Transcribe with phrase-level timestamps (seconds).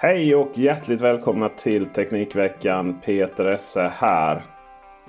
[0.00, 3.00] Hej och hjärtligt välkomna till Teknikveckan.
[3.04, 4.42] Peter Esse här.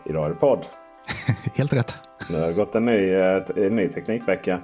[0.06, 0.66] Idag är det podd.
[1.56, 1.96] Helt rätt.
[2.30, 3.14] Det har gått en ny,
[3.56, 4.59] en ny Teknikvecka.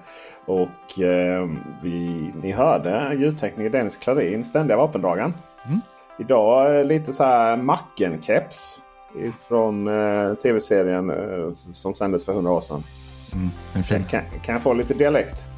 [0.46, 1.50] Och eh,
[1.82, 5.34] vi, ni hörde ljudtekniker Dennis Klarin, ständiga vapendragaren.
[5.66, 5.82] Mm.
[6.20, 8.80] Idag lite så här Macken-keps.
[9.48, 12.84] Från eh, tv-serien eh, som sändes för hundra år sedan.
[13.34, 14.04] Mm.
[14.04, 15.55] Kan, kan jag få lite dialekt?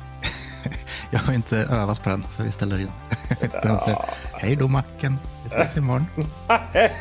[1.12, 2.92] Jag har inte övat på den, så vi ställer in.
[3.64, 4.00] Den säger,
[4.34, 6.06] Hej då Macken, vi ses imorgon.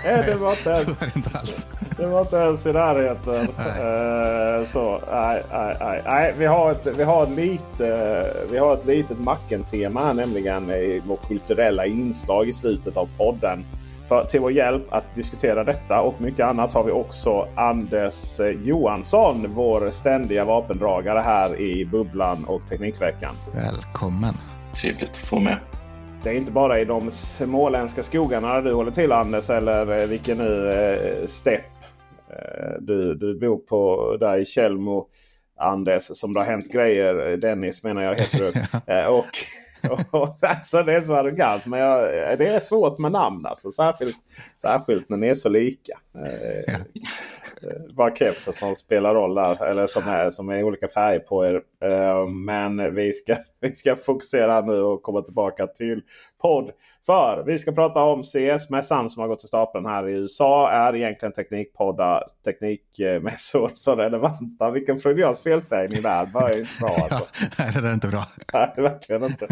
[0.03, 1.67] det var inte ens, Så är det inte alls.
[1.97, 3.49] det var inte ens i närheten.
[3.59, 6.03] Eh, så, nej, nej, nej.
[6.05, 10.71] nej vi, har ett, vi, har ett lite, vi har ett litet Macken-tema här, nämligen
[10.71, 13.65] i vårt kulturella inslag i slutet av podden.
[14.09, 19.45] För till vår hjälp att diskutera detta och mycket annat har vi också Anders Johansson,
[19.49, 23.35] vår ständiga vapendragare här i Bubblan och Teknikveckan.
[23.55, 24.35] Välkommen.
[24.81, 25.57] Trevligt att få med.
[26.23, 30.39] Det är inte bara i de småländska skogarna du håller till Anders eller eh, vilken
[30.39, 31.65] nu eh, stepp
[32.31, 35.07] eh, du, du bor på där i Tjällmo.
[35.61, 37.37] Anders som det har hänt grejer.
[37.37, 38.53] Dennis menar jag heter du.
[38.93, 39.27] Eh, och,
[40.11, 41.67] och, alltså det är så arrogant.
[41.67, 43.71] Men jag, det är svårt med namn alltså.
[43.71, 44.17] Särskilt,
[44.63, 45.99] särskilt när ni är så lika.
[46.15, 46.81] Eh, eh,
[47.95, 49.65] bara kepsen som spelar roll där.
[49.65, 51.63] Eller som är, som är olika färger på er.
[51.85, 56.03] Eh, men vi ska, vi ska fokusera nu och komma tillbaka till
[56.43, 56.71] podd.
[57.07, 60.71] För vi ska prata om CS-mässan som har gått till stapeln här i USA.
[60.71, 64.71] Är egentligen teknikpoddar, teknikmässor så relevanta?
[64.71, 66.27] Vilken freudiansk felsägning där.
[66.33, 67.27] Var inte bra alltså.
[67.59, 68.25] Nej, det där är inte bra.
[68.53, 69.47] Nej, verkligen inte.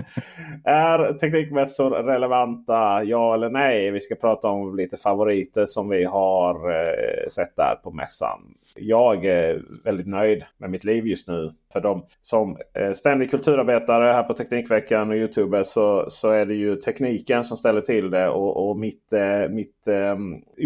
[0.65, 3.03] Är teknikmässor relevanta?
[3.05, 3.91] Ja eller nej?
[3.91, 8.41] Vi ska prata om lite favoriter som vi har eh, sett där på mässan.
[8.77, 11.53] Jag är väldigt nöjd med mitt liv just nu.
[11.73, 16.55] För de som eh, ständig kulturarbetare här på Teknikveckan och Youtube så, så är det
[16.55, 18.29] ju tekniken som ställer till det.
[18.29, 20.17] Och, och mitt, eh, mitt eh,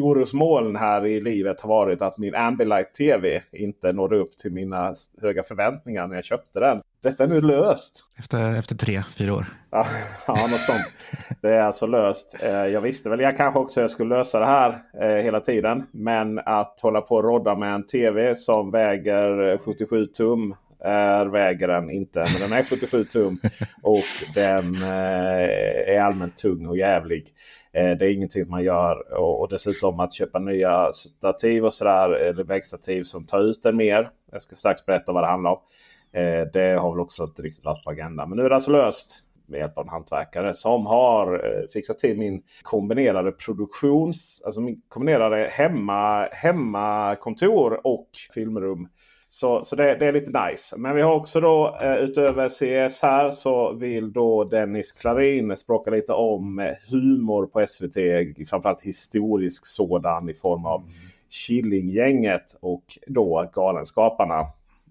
[0.03, 4.95] orosmoln här i livet har varit att min Ambilight TV inte nådde upp till mina
[5.23, 6.81] höga förväntningar när jag köpte den.
[7.03, 8.05] Detta är nu löst.
[8.19, 9.47] Efter, efter tre, fyra år.
[9.71, 9.87] Ja,
[10.27, 10.95] ja, något sånt.
[11.43, 12.37] Det är alltså löst.
[12.43, 14.83] Jag visste väl jag kanske också jag skulle lösa det här
[15.23, 15.87] hela tiden.
[15.91, 21.69] Men att hålla på och rodda med en TV som väger 77 tum är väger
[21.69, 22.19] den inte.
[22.19, 23.39] Men den är 77 tum
[23.83, 27.27] och den eh, är allmänt tung och jävlig.
[27.73, 29.13] Eh, Det är ingenting man gör.
[29.19, 32.11] Och och dessutom att köpa nya stativ och sådär.
[32.11, 34.11] Eller väggstativ som tar ut den mer.
[34.33, 35.59] Jag ska strax berätta vad det handlar om.
[36.13, 38.29] Eh, Det har väl också inte riktigt varit på agendan.
[38.29, 41.99] Men nu är det alltså löst med hjälp av en hantverkare som har eh, fixat
[41.99, 48.89] till min kombinerade produktions, alltså min kombinerade hemma, hemmakontor och filmrum.
[49.31, 50.77] Så, så det, det är lite nice.
[50.79, 55.91] Men vi har också då eh, utöver CS här så vill då Dennis Klarin språka
[55.91, 57.97] lite om eh, humor på SVT.
[58.49, 60.83] Framförallt historisk sådan i form av
[61.31, 64.45] Killinggänget och då Galenskaparna.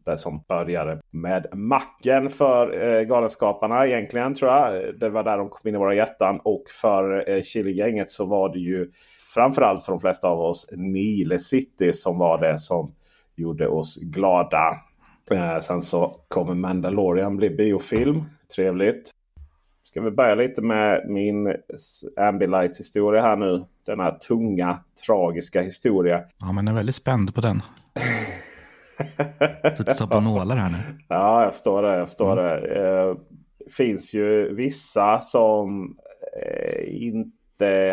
[0.06, 5.00] Det som började med macken för eh, Galenskaparna egentligen tror jag.
[5.00, 6.40] Det var där de kom in i våra hjärtan.
[6.44, 8.92] Och för eh, Killinggänget så var det ju
[9.34, 12.92] framförallt för de flesta av oss Nile City som var det som
[13.38, 14.76] gjorde oss glada.
[15.32, 18.24] Eh, sen så kommer Mandalorian bli biofilm.
[18.56, 19.12] Trevligt.
[19.84, 21.56] Ska vi börja lite med min
[22.20, 23.66] Ambilight historia här nu.
[23.86, 26.22] Denna tunga, tragiska historia.
[26.40, 27.62] Ja, men jag är väldigt spänd på den.
[29.78, 30.78] Suttit på nålar här nu.
[31.08, 31.98] Ja, jag förstår det.
[31.98, 32.80] Jag förstår det.
[32.80, 33.16] Eh,
[33.78, 35.98] finns ju vissa som
[36.42, 37.38] eh, inte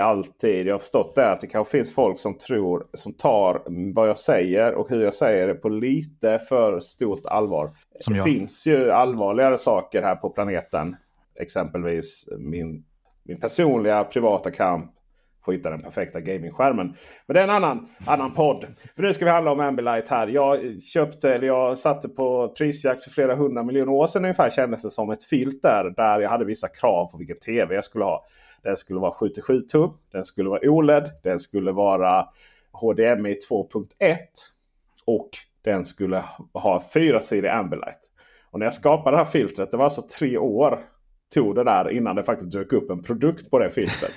[0.03, 0.67] alltid...
[0.67, 3.63] Jag har förstått det att det kanske finns folk som tror som tar
[3.95, 7.71] vad jag säger och hur jag säger det på lite för stort allvar.
[8.01, 8.25] Som det jag.
[8.25, 10.97] finns ju allvarligare saker här på planeten.
[11.41, 12.85] exempelvis min,
[13.25, 14.91] min personliga privata kamp
[15.45, 16.97] få hitta den perfekta gamingskärmen.
[17.27, 18.67] Men det är en annan, annan podd.
[18.97, 20.27] För nu ska vi handla om Ambilight här.
[20.27, 24.51] Jag köpte, eller jag satte på prisjakt för flera hundra miljoner år sedan ungefär.
[24.51, 28.05] Kändes det som ett filter där jag hade vissa krav på vilken TV jag skulle
[28.05, 28.25] ha.
[28.63, 29.91] Den skulle vara 77 tum.
[30.13, 31.11] Den skulle vara OLED.
[31.23, 32.27] Den skulle vara
[32.73, 34.17] HDMI 2.1.
[35.07, 35.31] Och
[35.65, 38.11] den skulle ha fyrasidig Ambilight.
[38.51, 40.79] Och när jag skapade det här filtret, det var alltså tre år
[41.35, 44.15] tog det där innan det faktiskt dök upp en produkt på det filtret.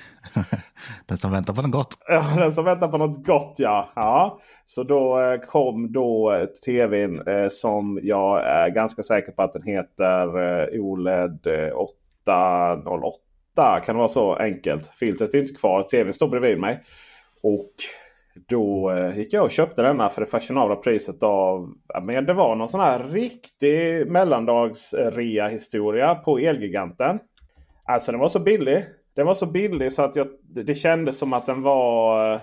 [1.05, 1.97] den som väntar på något gott.
[2.07, 3.89] Ja, den som väntar på något gott ja.
[3.95, 4.39] ja.
[4.65, 9.63] Så då eh, kom då tvn eh, som jag är ganska säker på att den
[9.63, 13.81] heter eh, OLED 808.
[13.85, 14.87] Kan det vara så enkelt?
[14.87, 15.81] Filtret är inte kvar.
[15.81, 16.83] Tvn står bredvid mig.
[17.43, 17.71] Och
[18.47, 21.73] då eh, gick jag och köpte denna för det fashionabla priset av...
[22.03, 27.19] Men det var någon sån här riktig mellandagsrea historia på Elgiganten.
[27.85, 28.85] Alltså den var så billig.
[29.15, 30.27] Den var så billig så att jag,
[30.65, 32.33] det kändes som att den var...
[32.33, 32.39] Eh,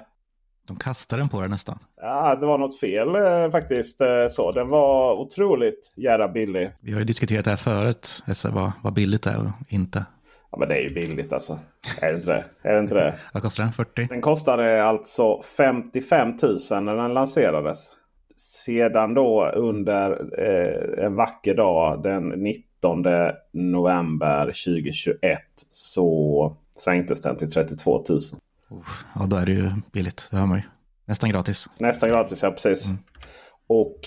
[0.68, 1.78] De kastade den på dig nästan.
[2.00, 4.00] Ja, det var något fel eh, faktiskt.
[4.28, 4.52] så.
[4.52, 6.70] Den var otroligt jävla billig.
[6.80, 10.04] Vi har ju diskuterat det här förut, vad, vad billigt det är och inte.
[10.54, 11.58] Ja, men det är ju billigt alltså.
[12.02, 12.44] Är det inte det?
[12.62, 13.14] Är det, inte det?
[13.32, 13.72] Vad kostar den?
[13.72, 14.06] 40?
[14.06, 17.92] Den kostade alltså 55 000 när den lanserades.
[18.36, 23.04] Sedan då under eh, en vacker dag den 19
[23.52, 25.40] november 2021
[25.70, 28.20] så sänktes den till 32 000.
[29.14, 30.28] ja, då är det ju billigt.
[30.30, 30.64] Det hör man ju.
[31.04, 31.68] Nästan gratis.
[31.78, 32.86] Nästan gratis, ja precis.
[32.86, 32.98] Mm.
[33.66, 34.00] Och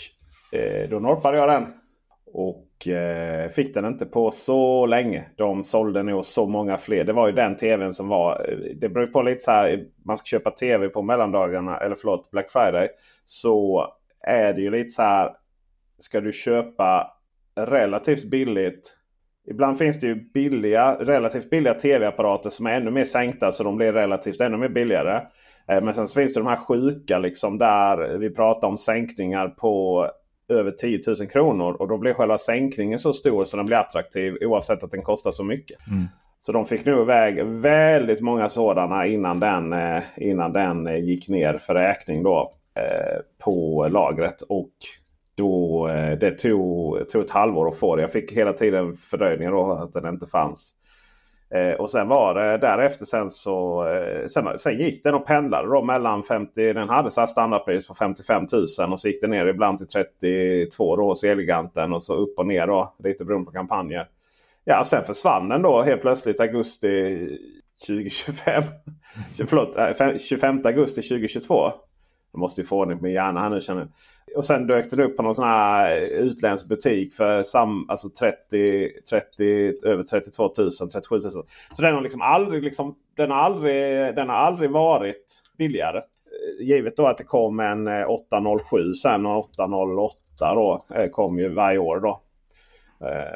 [0.52, 1.66] eh, då norpade jag den.
[2.40, 5.26] Och eh, fick den inte på så länge.
[5.36, 7.04] De sålde nog så många fler.
[7.04, 8.50] Det var ju den tvn som var.
[8.50, 9.86] Eh, det beror på lite så här.
[10.06, 11.78] Man ska köpa tv på mellandagarna.
[11.78, 12.88] Eller förlåt Black Friday.
[13.26, 13.88] Så
[14.22, 15.32] är det ju lite så här.
[15.98, 17.12] Ska du köpa
[17.56, 18.98] relativt billigt.
[19.48, 23.52] Ibland finns det ju billiga, relativt billiga tv-apparater som är ännu mer sänkta.
[23.52, 25.16] Så de blir relativt ännu mer billigare.
[25.68, 29.48] Eh, men sen så finns det de här sjuka liksom där vi pratar om sänkningar
[29.48, 30.08] på
[30.50, 31.74] över 10 000 kronor.
[31.74, 35.32] Och då blir själva sänkningen så stor så den blir attraktiv oavsett att den kostar
[35.32, 35.88] så mycket.
[35.88, 36.06] Mm.
[36.38, 41.30] Så de fick nu iväg väldigt många sådana innan den, eh, innan den eh, gick
[41.30, 44.42] ner för räkning då, eh, på lagret.
[44.42, 44.72] Och
[45.36, 45.88] då,
[46.20, 48.02] det tog, tog ett halvår att få det.
[48.02, 50.74] Jag fick hela tiden fördröjningar då att den inte fanns.
[51.50, 55.68] Eh, och sen var det därefter sen så eh, sen, sen, gick den och pendlade
[55.68, 56.74] då mellan 50.
[56.74, 58.46] Den hade så här standardpris på 55
[58.80, 62.40] 000 och så gick den ner ibland till 32 då hos Eleganten och så upp
[62.40, 64.08] och ner då lite beroende på kampanjer.
[64.64, 67.20] Ja, sen försvann den då helt plötsligt augusti
[67.88, 68.64] 2025.
[69.48, 71.72] Förlåt, 25 augusti 2022.
[72.32, 73.90] Jag måste ju få ordning på min hjärna här nu känner jag.
[74.36, 78.10] Och sen dök den upp på någon sån här eh, utländsk butik för sam, alltså
[78.10, 81.22] 30, 30, över 32 000, 37 000.
[81.72, 85.98] Så den har liksom aldrig, liksom, den har aldrig, den har aldrig varit billigare.
[85.98, 90.80] Eh, givet då att det kom en eh, 807 sen och 808 då
[91.12, 92.22] kom ju varje år då.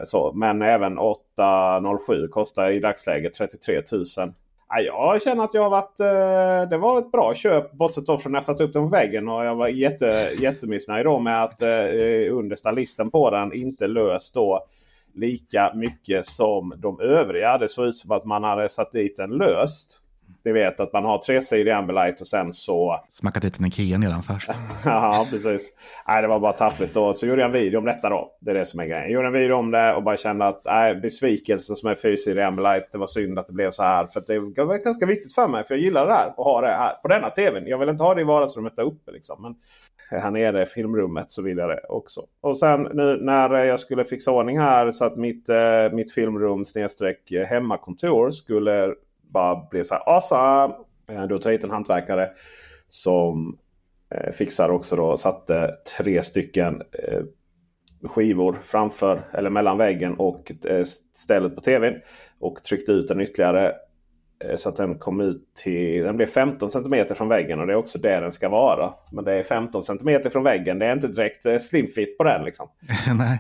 [0.03, 4.33] Så, men även 807 kostar i dagsläget 33 000.
[4.79, 6.00] Jag känner att jag har varit...
[6.00, 9.29] Eh, det var ett bra köp bortsett från när jag satte upp den på väggen.
[9.29, 11.68] Och jag var jätte, jättemissnöjd då med att eh,
[12.31, 14.65] understa listen på den inte löst då
[15.13, 17.57] lika mycket som de övriga.
[17.57, 20.01] Det såg ut som att man hade satt dit den löst.
[20.43, 23.00] Ni vet att man har tresidig Ambilight och sen så...
[23.10, 24.43] Smackat dit en Ikea nedanför.
[24.86, 25.74] ja, precis.
[26.07, 26.93] Nej, det var bara taffligt.
[26.93, 27.13] Då.
[27.13, 28.31] Så gjorde jag en video om detta då.
[28.39, 29.03] Det är det som är grejen.
[29.03, 32.41] Jag gjorde en video om det och bara kände att nej, besvikelsen som är fyrsidig
[32.41, 32.91] Ambilight.
[32.91, 34.07] Det var synd att det blev så här.
[34.07, 35.63] För det var ganska viktigt för mig.
[35.63, 36.33] För jag gillar det här.
[36.38, 37.67] Och ha det här på denna tvn.
[37.67, 39.12] Jag vill inte ha det i vardagsrummet där uppe.
[39.12, 39.41] Liksom.
[39.41, 39.55] Men
[40.21, 42.21] här nere i filmrummet så vill jag det också.
[42.41, 46.65] Och sen nu när jag skulle fixa ordning här så att mitt, eh, mitt filmrum
[46.65, 48.93] snedstreck hemmakontor skulle
[49.31, 50.73] bara blir så här awesome.
[51.09, 52.29] Eh, då tar jag hit en hantverkare
[52.88, 53.57] som
[54.15, 55.17] eh, fixar också då.
[55.17, 57.21] Satte tre stycken eh,
[58.03, 60.83] skivor framför eller mellan väggen och eh,
[61.13, 61.93] stället på tvn.
[62.39, 63.73] Och tryckte ut den ytterligare
[64.43, 66.03] eh, så att den kom ut till...
[66.03, 68.93] Den blev 15 cm från väggen och det är också där den ska vara.
[69.11, 70.79] Men det är 15 cm från väggen.
[70.79, 72.69] Det är inte direkt slimfit på den liksom.
[73.17, 73.39] Nej,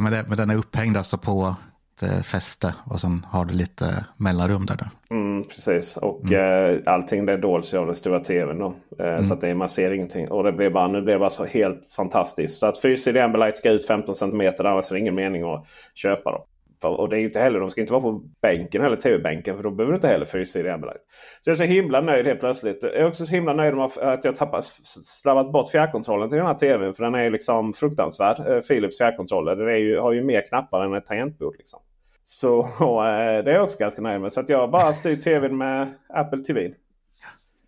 [0.00, 1.56] men, det, men den är upphängd alltså på
[2.02, 4.76] ett fäste och sen har du lite mellanrum där.
[4.76, 5.16] Då.
[5.16, 6.74] Mm, precis, och mm.
[6.74, 8.58] eh, allting det dols av den stora tvn.
[8.58, 8.74] Då.
[8.98, 9.22] Eh, mm.
[9.22, 10.30] Så att det, man ser ingenting.
[10.30, 12.60] Och det blev bara, nu blev bara så helt fantastiskt.
[12.60, 14.52] Så att 4CD Ambilight ska ut 15 cm.
[14.58, 16.42] Annars är det ingen mening att köpa dem.
[16.82, 19.56] Och det är inte heller, de ska inte vara på bänken eller tv-bänken.
[19.56, 21.00] För då behöver du inte heller 4CD Ambilight.
[21.40, 22.82] Så jag är så himla nöjd helt plötsligt.
[22.82, 26.46] Jag är också så himla nöjd med att jag tappat, slarvat bort fjärrkontrollen till den
[26.46, 26.94] här tvn.
[26.94, 28.38] För den är liksom fruktansvärd.
[28.48, 29.56] Eh, Philips fjärrkontroller.
[29.56, 31.54] Den är ju, har ju mer knappar än ett tangentbord.
[31.58, 31.80] Liksom.
[32.22, 34.32] Så eh, det är jag också ganska nöjd med.
[34.32, 36.70] Så att jag bara styr tvn med Apple TV.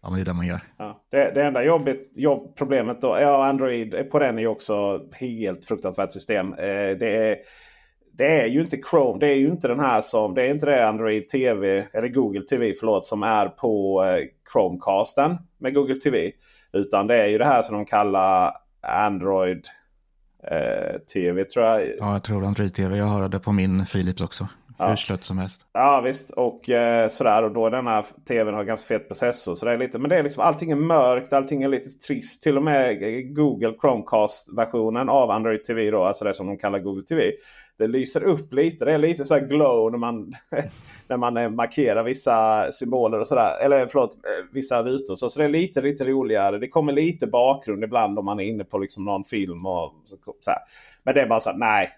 [0.03, 0.61] Ja, men det är det man gör.
[0.79, 1.01] Ja.
[1.11, 5.65] Det, det enda jobbigt, jobb, problemet då, ja Android på den är ju också helt
[5.65, 6.53] fruktansvärt system.
[6.53, 7.37] Eh, det, är,
[8.13, 9.19] det är ju inte Chrome.
[9.21, 12.43] Det är ju inte den här som, det är inte det Android TV eller Google
[12.43, 16.31] TV förlåt som är på eh, Chromecasten med Google TV.
[16.73, 19.67] Utan det är ju det här som de kallar Android
[21.15, 21.83] TV tror jag.
[21.99, 22.97] Ja, jag tror Android TV.
[22.97, 24.49] Jag har det på min Philips också.
[24.79, 24.89] Ja.
[24.89, 25.67] Hur slött som helst.
[25.73, 26.31] Ja visst.
[26.31, 27.43] Och eh, sådär.
[27.43, 29.55] Och då denna tvn har ganska fet processor.
[29.55, 31.33] Så det är lite, men det är liksom allting är mörkt.
[31.33, 32.43] Allting är lite trist.
[32.43, 32.99] Till och med
[33.35, 35.91] Google Chromecast-versionen av Android TV.
[35.91, 37.33] Då, alltså det som de kallar Google TV.
[37.79, 38.85] Det lyser upp lite.
[38.85, 40.33] Det är lite så här glow när man,
[41.09, 43.65] när man eh, markerar vissa symboler och sådär.
[43.65, 45.15] Eller eh, förlåt, eh, vissa rutor.
[45.15, 46.59] Så, så det är lite, lite roligare.
[46.59, 49.67] Det kommer lite bakgrund ibland om man är inne på liksom någon film.
[49.67, 50.53] och så, så
[51.03, 51.91] Men det är bara så här, nej,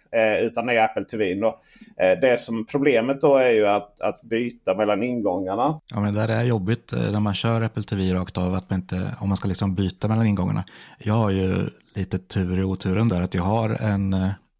[0.42, 1.34] utan det är Apple TV.
[1.34, 1.60] Då.
[1.96, 5.80] Det som problemet då är ju att, att byta mellan ingångarna.
[5.90, 8.54] Ja, men det där är jobbigt när man kör Apple TV rakt av.
[8.54, 10.64] Att man inte, om man ska liksom byta mellan ingångarna.
[10.98, 14.16] Jag har ju lite tur i oturen där att jag har en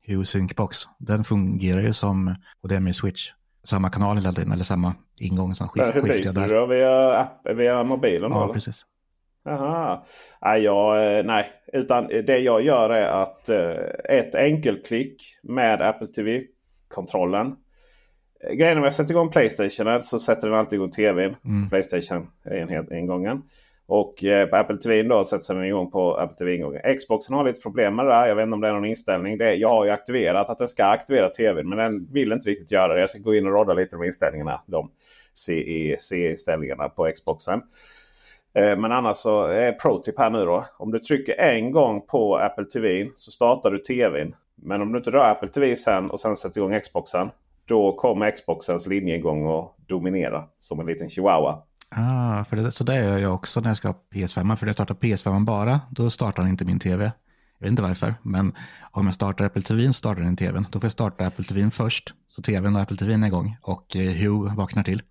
[0.07, 0.77] Hue Syncbox.
[0.99, 3.31] Den fungerar ju som HDMI Switch.
[3.65, 6.67] Samma kanal hela tiden eller samma ingång som skift, Hur byter du då?
[6.67, 8.33] Via, app, via mobilen?
[8.33, 8.87] Ja, då, precis.
[9.45, 10.03] Jaha.
[10.43, 16.07] Nej, jag, eh, nej, utan det jag gör är att eh, ett enkelklick med Apple
[16.07, 17.57] TV-kontrollen.
[18.53, 21.37] Grejen är att jag sätter igång Playstation så sätter den alltid igång TVn.
[21.45, 21.69] Mm.
[21.69, 23.43] Playstation-ingången.
[23.87, 26.97] Och eh, på Apple TV då sätter den igång på Apple TV-ingången.
[26.99, 28.27] Xboxen har lite problem med det där.
[28.27, 29.39] Jag vet inte om det är någon inställning.
[29.39, 31.69] Det är, jag har ju aktiverat att den ska aktivera TVn.
[31.69, 33.01] Men den vill inte riktigt göra det.
[33.01, 34.61] Jag ska gå in och rodda lite om inställningarna.
[34.67, 34.91] De
[35.35, 37.63] CEC-inställningarna på Xboxen.
[38.55, 40.65] Eh, men annars så är Pro-tip här nu då.
[40.79, 44.35] Om du trycker en gång på Apple TV så startar du TVn.
[44.57, 47.31] Men om du inte rör Apple TV sen och sen sätter igång Xboxen.
[47.67, 51.63] Då kommer Xboxens linje igång och dominera som en liten chihuahua.
[51.97, 54.57] Ah, för det, så det gör jag också när jag ska ha PS5.
[54.57, 57.13] För när jag startar PS5 bara, då startar den inte min tv.
[57.59, 58.53] Jag vet inte varför, men
[58.91, 60.67] om jag startar Apple TV startar den tvn.
[60.71, 63.97] Då får jag starta Apple TV först, så tvn och Apple TV är igång och
[63.97, 65.03] eh, Hue vaknar till.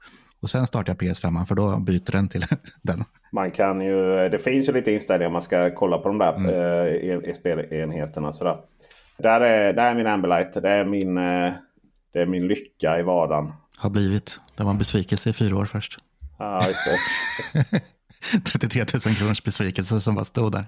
[0.42, 2.46] Och sen startar jag PS5 för då byter den till
[2.82, 3.04] den.
[3.32, 7.26] Man kan ju, det finns ju lite inställningar man ska kolla på de där mm.
[7.26, 8.32] eh, spelenheterna.
[8.32, 8.58] Sådär.
[9.18, 10.54] Där, är, där är min Ambilight.
[10.54, 11.54] Det är min, eh,
[12.14, 13.52] det är min lycka i vardagen.
[13.78, 14.40] Har blivit.
[14.58, 16.00] Det var en besvikelse i fyra år först.
[16.38, 17.82] Ja, just det.
[18.46, 20.66] 33 000 kronors besvikelse som bara stod där.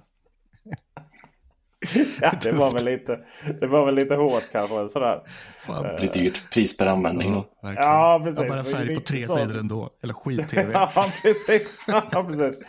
[2.22, 3.20] ja, det var väl lite,
[3.60, 4.88] det var väl lite hårt kanske.
[4.88, 5.22] Sådär.
[5.60, 7.34] Fan, det blir dyrt pris per användning.
[7.62, 8.40] Ja, ja precis.
[8.40, 9.36] Jag bara färg på tre så.
[9.36, 9.90] sidor ändå.
[10.04, 10.72] Eller skit-tv.
[10.74, 11.84] ja, precis.
[11.88, 12.60] Ja, precis.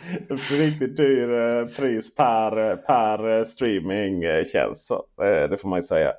[0.51, 4.85] Riktigt dyr eh, pris per, per streamingtjänst.
[4.87, 6.13] Så, eh, det får man ju säga.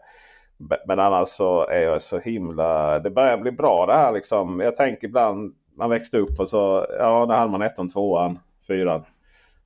[0.87, 2.99] Men annars så är jag så himla...
[2.99, 4.61] Det börjar bli bra det här liksom.
[4.61, 9.05] Jag tänker ibland man växte upp och så ja, där hade man ettan, tvåan, fyran.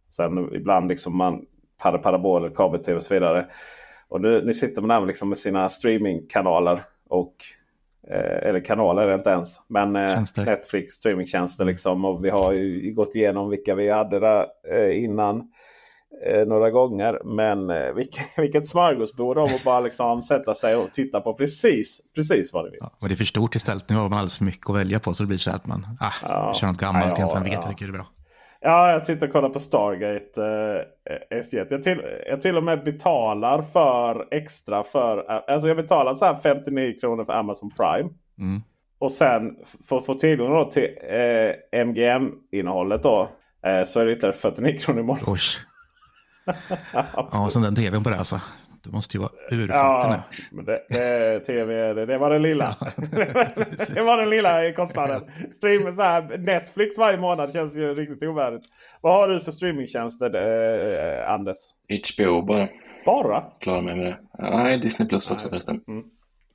[0.09, 1.47] Sen ibland liksom man
[1.78, 3.47] hade paraboler, kabel-tv och så vidare.
[4.09, 6.81] Och nu, nu sitter man där liksom med sina streamingkanaler.
[7.09, 7.35] Och,
[8.09, 9.61] eh, eller kanaler är det inte ens.
[9.66, 12.04] Men eh, Netflix streamingtjänster liksom.
[12.04, 15.52] Och vi har ju gått igenom vilka vi hade där eh, innan
[16.26, 17.21] eh, några gånger.
[17.25, 22.00] Men eh, vilket, vilket smörgåsbord om att bara liksom sätta sig och titta på precis,
[22.14, 22.79] precis vad du vill.
[22.81, 23.88] Ja, och det är för stort istället.
[23.88, 25.87] Nu har man alldeles för mycket att välja på så det blir så att man
[26.00, 26.55] ah, ja.
[26.55, 27.62] kör något gammalt ja, man vet ja.
[27.62, 28.07] tycker det är bra.
[28.64, 30.43] Ja, jag sitter och kollar på Stargate
[31.31, 31.67] eh, S1.
[31.71, 35.31] Jag till, jag till och med betalar för extra för...
[35.50, 38.11] Alltså jag betalar så här 59 kronor för Amazon Prime.
[38.38, 38.62] Mm.
[38.99, 39.57] Och sen
[39.88, 40.88] för att få tillgång till
[41.73, 43.29] eh, MGM-innehållet då.
[43.67, 45.37] Eh, så är det ytterligare 49 kronor i månaden.
[47.33, 48.41] Ja, sen den tvn på det alltså.
[48.83, 50.47] Du måste ju vara urfattig nu.
[50.51, 52.77] Men det, det, TV, det, det var den lilla.
[53.95, 55.21] det var den lilla kostnaden.
[55.53, 58.67] Stream, så här, Netflix varje månad känns ju riktigt ovärdigt.
[59.01, 61.57] Vad har du för streamingtjänster eh, Anders?
[61.89, 62.69] HBO bara.
[63.05, 63.45] Bara?
[63.61, 64.19] Klarar mig med det.
[64.39, 65.81] Nej, Disney Plus också förresten.
[65.89, 66.05] Mm.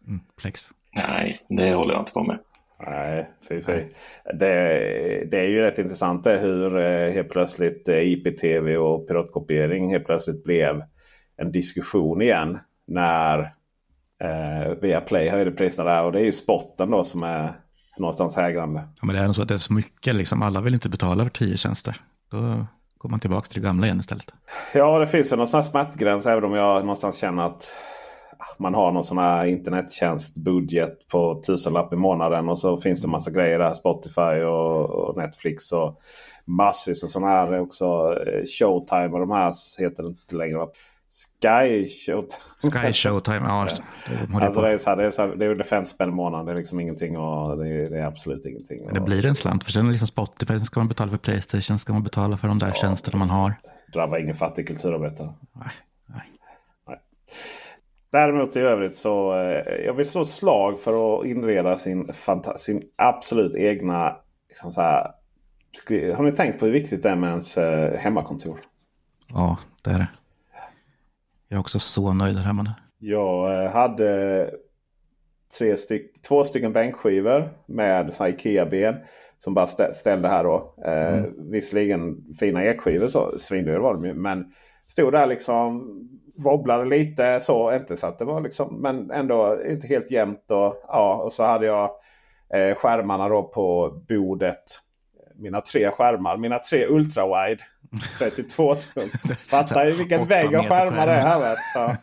[0.07, 0.69] Mm, Plex.
[0.95, 2.39] Nej, det håller jag inte på med.
[2.85, 3.83] Nej, fy fy.
[4.33, 9.91] Det, det är ju rätt intressant det hur eh, helt plötsligt eh, IPTV och piratkopiering
[9.91, 10.83] helt plötsligt blev
[11.37, 12.59] en diskussion igen.
[12.87, 13.39] När
[14.23, 16.03] eh, Viaplay höjde priserna där.
[16.03, 17.53] Och det är ju spotten då som är
[17.97, 18.79] någonstans hägrande.
[19.01, 21.23] Ja, men det är så att det är så mycket, liksom, alla vill inte betala
[21.23, 22.01] för tio tjänster.
[22.31, 22.67] Då
[22.97, 24.33] går man tillbaka till det gamla igen istället.
[24.73, 27.71] Ja, det finns väl någon sån här smärtgräns även om jag någonstans känner att
[28.57, 32.49] man har någon sån här internettjänstbudget på tusenlapp i månaden.
[32.49, 33.73] Och så finns det massa grejer där.
[33.73, 36.01] Spotify och, och Netflix och
[36.45, 37.85] massvis av sådana här också.
[38.27, 40.67] Eh, Showtime och de här heter det inte längre.
[41.09, 42.71] Sky Showtime.
[42.71, 43.67] Sky Showtime, ja.
[44.29, 46.09] Det, Alltså det, är så här, det, är så här, det är under fem spänn
[46.09, 46.45] i månaden.
[46.45, 48.87] Det är liksom ingenting och det är, det är absolut ingenting.
[48.93, 49.63] det Och blir en slant.
[49.63, 52.37] För sen är det liksom Spotify, sen ska man betala för Playstation, ska man betala
[52.37, 53.53] för de där tjänsterna man har.
[53.93, 55.33] drabbar ingen fattig kulturarbetare.
[55.53, 55.71] Nej,
[56.05, 56.21] nej.
[58.11, 62.09] Däremot i övrigt så eh, jag vill slå ett slag för att inreda sin,
[62.55, 64.15] sin absolut egna...
[64.49, 65.11] Liksom så här,
[66.15, 68.57] har ni tänkt på hur viktigt det är med ens eh, hemmakontor?
[69.33, 70.07] Ja, det är det.
[71.47, 72.69] Jag är också så nöjd här hemma nu.
[72.99, 74.51] Jag eh, hade
[75.57, 78.95] tre styck, två stycken bänkskivor med Ikea-ben.
[79.39, 80.75] Som bara stä- ställde här då.
[80.85, 84.13] Eh, Visserligen fina ekskivor så svindyra var de ju.
[84.13, 84.53] Men
[84.87, 85.83] stod där liksom.
[86.37, 87.75] Wobblade lite så.
[87.75, 88.81] Inte så att det var liksom.
[88.81, 90.51] Men ändå inte helt jämnt.
[90.51, 91.91] Och, ja, och så hade jag
[92.53, 94.63] eh, skärmarna då på bordet.
[95.35, 96.37] Mina tre skärmar.
[96.37, 97.59] Mina tre ultrawide.
[98.19, 99.03] 32 tum.
[99.49, 101.39] Fattar ju vilken vägg av skärmar det är här.
[101.39, 101.57] Vet.
[101.75, 101.95] Ja.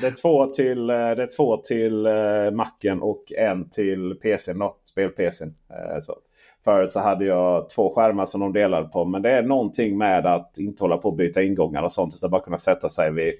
[0.00, 4.58] Det är två till, eh, det är två till eh, Macen och en till PCn
[4.58, 4.76] då.
[4.84, 5.54] Spel-PCn.
[5.70, 6.16] Eh, så.
[6.64, 9.04] Förut så hade jag två skärmar som de delade på.
[9.04, 12.14] Men det är någonting med att inte hålla på att byta ingångar och sånt.
[12.14, 13.34] Utan bara kunna sätta sig vid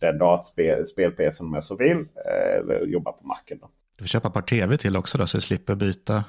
[0.00, 1.96] den datorspel- spel-PCn om jag så vill.
[1.98, 3.68] Eh, jobba på Macen då.
[3.98, 6.24] Du får köpa ett par tv till också då så du slipper byta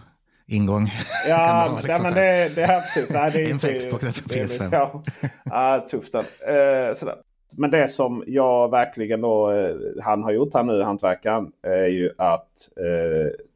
[0.47, 0.91] ingång.
[1.29, 3.13] Ja, ja liksom men det, det här precis.
[3.13, 4.69] Nej, det är En för Xbox, en för det är- PS5.
[4.71, 5.01] Ja,
[5.45, 6.15] ja, tufft.
[6.15, 6.21] Eh,
[6.95, 7.15] sådär.
[7.57, 12.11] Men det som jag verkligen då, eh, han har gjort här nu, hantverkaren, är ju
[12.17, 12.69] att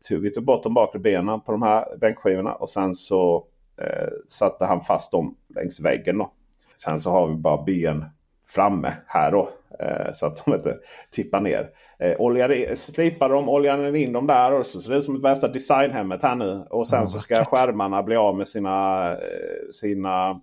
[0.10, 3.46] eh, vi tog bort de bakre benen på de här bänkskivorna och sen så
[3.82, 6.18] eh, satte han fast dem längs väggen.
[6.18, 6.32] Då.
[6.76, 8.06] Sen så har vi bara ben
[8.46, 9.50] framme här då.
[9.80, 10.78] Eh, så att de inte
[11.12, 11.70] tippar ner.
[12.00, 15.24] Eh, oljade, slipade de, oljade in dem där och så ser det ut som ett
[15.24, 16.66] värsta designhemmet här nu.
[16.70, 20.42] Och sen så ska skärmarna bli av med sina, eh, sina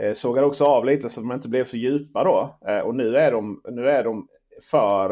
[0.00, 2.58] eh, sågar också av lite så de inte blev så djupa då.
[2.68, 4.28] Eh, och nu är de, nu är de
[4.70, 5.10] för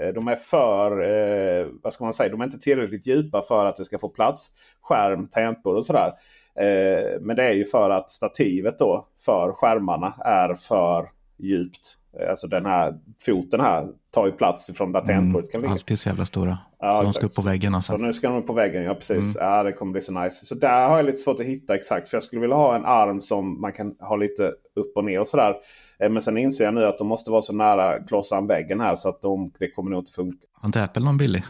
[0.00, 3.64] eh, de är för, eh, vad ska man säga, de är inte tillräckligt djupa för
[3.64, 4.50] att det ska få plats.
[4.80, 6.10] Skärm, tangentbord och sådär.
[6.54, 11.99] Eh, men det är ju för att stativet då för skärmarna är för djupt.
[12.20, 12.94] Eh, Alltså den här
[13.26, 15.72] foten här tar ju plats ifrån där tangentbordet kan Mm, ligga.
[15.72, 16.58] alltid så jävla stora.
[16.78, 17.92] Ja, så de ska upp på väggen alltså.
[17.92, 19.36] Så nu ska de upp på väggen, ja precis.
[19.40, 20.46] Ja, det kommer bli så nice.
[20.46, 22.08] Så där har jag lite svårt att hitta exakt.
[22.08, 25.20] För jag skulle vilja ha en arm som man kan ha lite upp och ner
[25.20, 25.54] och sådär.
[25.98, 28.94] Eh, Men sen inser jag nu att de måste vara så nära klossan väggen här
[28.94, 30.46] så att de, det kommer nog inte funka.
[30.52, 31.42] Har inte Apple någon billig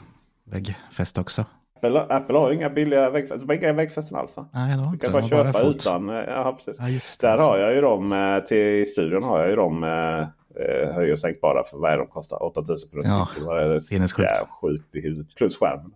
[0.44, 1.44] väggfäste också?
[1.76, 3.50] Apple, Apple har ju inga billiga väggfästen.
[3.52, 4.46] Inga väggfästen alls va?
[4.52, 5.76] Nej, det har Du kan bara bara köpa fot.
[5.76, 6.08] utan.
[6.08, 6.76] eh, Ja, precis.
[6.78, 7.26] Ja, det.
[7.26, 9.84] Där har jag ju dem till i studion har jag ju dem
[10.56, 12.42] eh, höj och sänkbara för vad är de kostar?
[12.42, 13.28] 8000 kronor Ja.
[13.40, 13.80] Vad är det?
[13.80, 14.30] sinnessjukt.
[14.60, 15.34] Sjukt i huvudet.
[15.36, 15.92] Plus skärmen.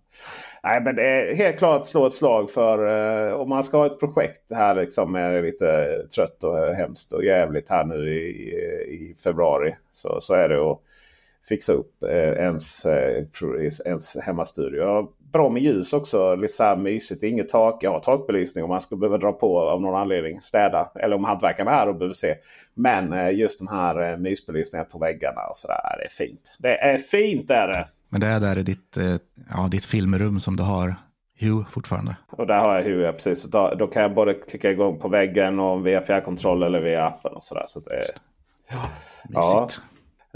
[0.64, 2.86] Nej men det är helt klart slå ett slag för
[3.28, 7.24] eh, om man ska ha ett projekt här liksom är lite trött och hemskt och
[7.24, 9.74] jävligt här nu i, i, i februari.
[9.90, 10.80] Så, så är det att
[11.48, 13.24] fixa upp eh, ens, eh,
[13.84, 15.08] ens hemmastudio.
[15.34, 16.34] Ja, Bra med ljus också.
[16.34, 17.22] Lite så här mysigt.
[17.22, 17.82] Inget tak.
[17.82, 20.40] Jag har takbelysning om man skulle behöva dra på av någon anledning.
[20.40, 20.90] Städa.
[20.94, 22.34] Eller om hantverkarna är här och behöver se.
[22.74, 25.80] Men eh, just de här eh, mysbelysningarna på väggarna och sådär.
[25.98, 26.56] Det är fint.
[26.58, 27.88] Det är fint är det.
[28.08, 29.16] Men det är där i ditt, eh,
[29.50, 30.94] ja, ditt filmrum som du har
[31.40, 32.16] Hue fortfarande.
[32.30, 33.42] Och där har jag Hue precis.
[33.42, 37.04] Så då, då kan jag både klicka igång på väggen och via fjärrkontroll eller via
[37.04, 37.32] appen.
[37.32, 37.64] och sådär.
[37.66, 38.04] Så det är,
[38.70, 38.88] Ja.
[39.28, 39.80] Mysigt.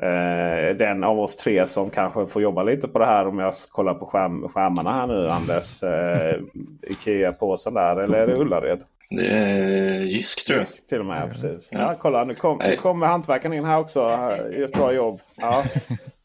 [0.02, 3.52] Eh, den av oss tre som kanske får jobba lite på det här om jag
[3.70, 5.82] kollar på skärm, skärmarna här nu Anders.
[5.82, 6.36] Eh,
[6.82, 8.80] Ikea-påsen där eller är det Ullared?
[9.10, 10.66] Det är Jysk tror jag.
[10.88, 11.68] Till och med, precis.
[11.72, 14.00] Ja, kolla nu, kom, nu kommer hantverkaren in här också.
[14.00, 15.20] Gör ett bra jobb.
[15.36, 15.64] Ja.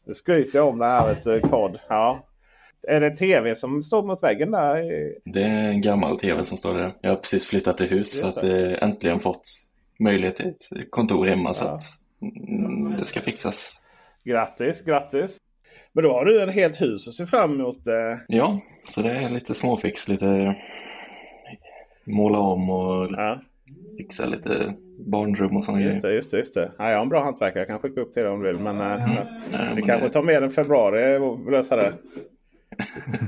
[0.06, 1.78] Nu skryter jag om det här du, podd.
[1.88, 2.24] Ja.
[2.88, 4.76] Är det tv som står mot väggen där?
[5.24, 6.92] Det är en gammal tv som står där.
[7.00, 9.42] Jag har precis flyttat till hus så att jag äntligen fått
[9.98, 11.54] möjlighet till ett kontor hemma.
[11.54, 11.70] Så Ja.
[11.70, 11.82] att
[12.22, 13.82] mm, det ska fixas.
[14.24, 15.38] Grattis, grattis.
[15.92, 17.86] Men då har du en helt hus att se fram emot.
[17.86, 18.18] Eh.
[18.28, 20.56] Ja, så det är lite småfix, lite
[22.04, 23.40] måla om och Ja,
[23.96, 26.38] fixa lite barnrum och sådana just det, just det.
[26.38, 26.72] Just det.
[26.78, 27.58] Ja, jag har en bra hantverkare.
[27.60, 28.60] Jag kan skicka upp till dig om du vill.
[28.60, 31.92] Men eh, Nej, det men kanske det- tar mer än februari att lösa det.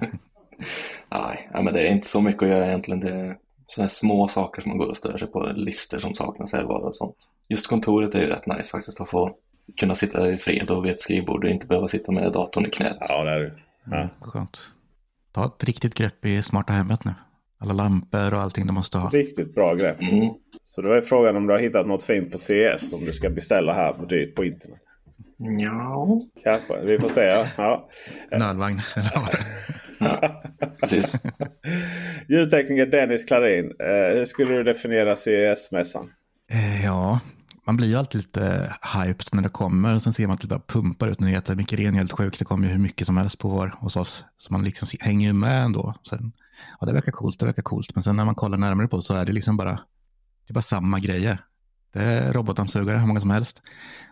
[1.08, 3.00] Nej, ja, men det är inte så mycket att göra egentligen.
[3.00, 5.52] Det sådana små saker som man går och stör sig på.
[5.56, 7.16] Listor som saknas här var och sånt.
[7.48, 9.36] Just kontoret är ju rätt nice faktiskt att få
[9.76, 12.70] kunna sitta i fred och vid ett skrivbord och inte behöva sitta med datorn i
[12.70, 12.96] knät.
[13.00, 13.52] Ja, det är det.
[13.90, 14.08] Ja.
[14.20, 14.60] Skönt.
[15.32, 17.14] Ta ett riktigt grepp i smarta hemmet nu.
[17.58, 19.10] Alla lampor och allting du måste ha.
[19.10, 20.02] Riktigt bra grepp.
[20.02, 20.30] Mm.
[20.64, 23.30] Så då är frågan om du har hittat något fint på CS som du ska
[23.30, 24.80] beställa här på dyrt på internet.
[25.38, 26.80] Ja, Kanske.
[26.84, 27.20] Vi får se.
[27.20, 27.46] Ja.
[27.56, 27.88] Ja.
[28.38, 28.80] Nödvagn.
[29.98, 30.78] är.
[30.80, 31.22] precis.
[32.28, 33.64] Ljudtekniker Dennis Klarin.
[33.64, 36.10] Eh, hur skulle du definiera CES-mässan?
[36.50, 37.20] Eh, Ja,
[37.66, 39.94] man blir ju alltid lite hyped när det kommer.
[39.94, 41.54] Och sen ser man att det bara pumpar ut nyheter.
[41.54, 42.38] Micke Ren är helt sjuk.
[42.38, 44.24] Det kommer ju hur mycket som helst på vår hos oss.
[44.36, 45.94] Så man liksom hänger ju med ändå.
[46.08, 46.32] Sen,
[46.80, 47.94] ja, det verkar coolt, det verkar coolt.
[47.94, 49.70] Men sen när man kollar närmare på så är det liksom bara,
[50.46, 51.38] det är bara samma grejer.
[51.92, 53.62] Det är robotdammsugare, hur många som helst.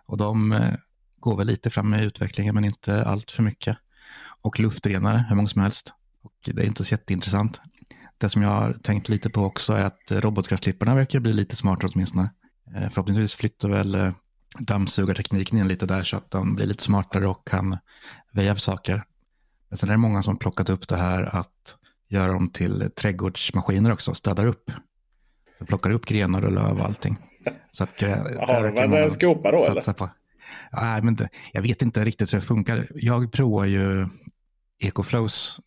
[0.07, 0.75] Och de eh,
[1.21, 3.77] går väl lite fram med utvecklingen, men inte allt för mycket.
[4.45, 5.93] Och luftrenare, hur många som helst.
[6.23, 7.61] Och det är inte så jätteintressant.
[8.19, 11.91] Det som jag har tänkt lite på också är att robotgräsklipparna verkar bli lite smartare
[11.95, 12.31] åtminstone.
[12.77, 14.13] Eh, förhoppningsvis flyttar väl eh,
[14.59, 17.79] dammsugartekniken in lite där så att de blir lite smartare och kan
[18.33, 19.05] väja av saker.
[19.69, 21.77] Men sen är det många som plockat upp det här att
[22.09, 24.71] göra dem till trädgårdsmaskiner också, städar upp.
[25.59, 27.19] Så plockar upp grenar och löv och allting.
[27.71, 29.93] Så att, Har man en skopa då eller?
[29.93, 30.11] På.
[30.71, 32.87] Ja, men det, jag vet inte riktigt hur det funkar.
[32.95, 34.09] Jag provar ju
[34.83, 35.61] Ecoflows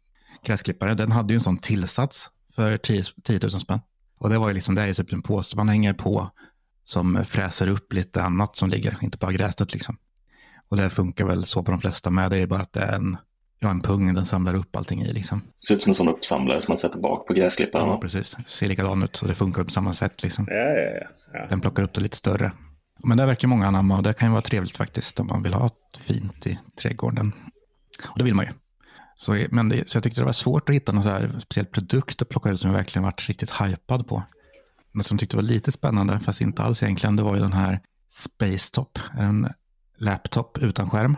[0.43, 0.93] gräsklippare.
[0.93, 3.80] Den hade ju en sån tillsats för 10, 10 000 spänn.
[4.20, 6.32] Och det var ju liksom, det är typ en påse man hänger på
[6.84, 9.98] som fräser upp lite annat som ligger, inte bara gräset liksom.
[10.70, 12.96] Och det funkar väl så på de flesta med, det är bara att det är
[12.96, 13.17] en,
[13.60, 15.41] ja, en pung den samlar upp allting i liksom.
[15.67, 17.88] Ser ut som en sån uppsamlare som man sätter bak på gräsklipparen.
[17.88, 18.38] Ja, precis.
[18.48, 20.48] Ser likadan ut och det funkar på samma sätt liksom.
[20.50, 21.48] Ja, ja, ja.
[21.50, 22.52] Den plockar upp det lite större.
[23.04, 25.54] Men det verkar många anamma och det kan ju vara trevligt faktiskt om man vill
[25.54, 27.34] ha ett fint i trädgården.
[28.06, 28.52] Och det vill man ju.
[29.18, 31.66] Så, men det, så jag tyckte det var svårt att hitta någon så här speciell
[31.66, 34.24] produkt att plocka ut som jag verkligen varit riktigt hypad på.
[34.92, 37.54] Något som jag tyckte var lite spännande, fast inte alls egentligen, det var ju den
[37.54, 37.82] här
[38.14, 39.00] Spacetop.
[39.18, 39.50] En
[39.98, 41.18] laptop utan skärm.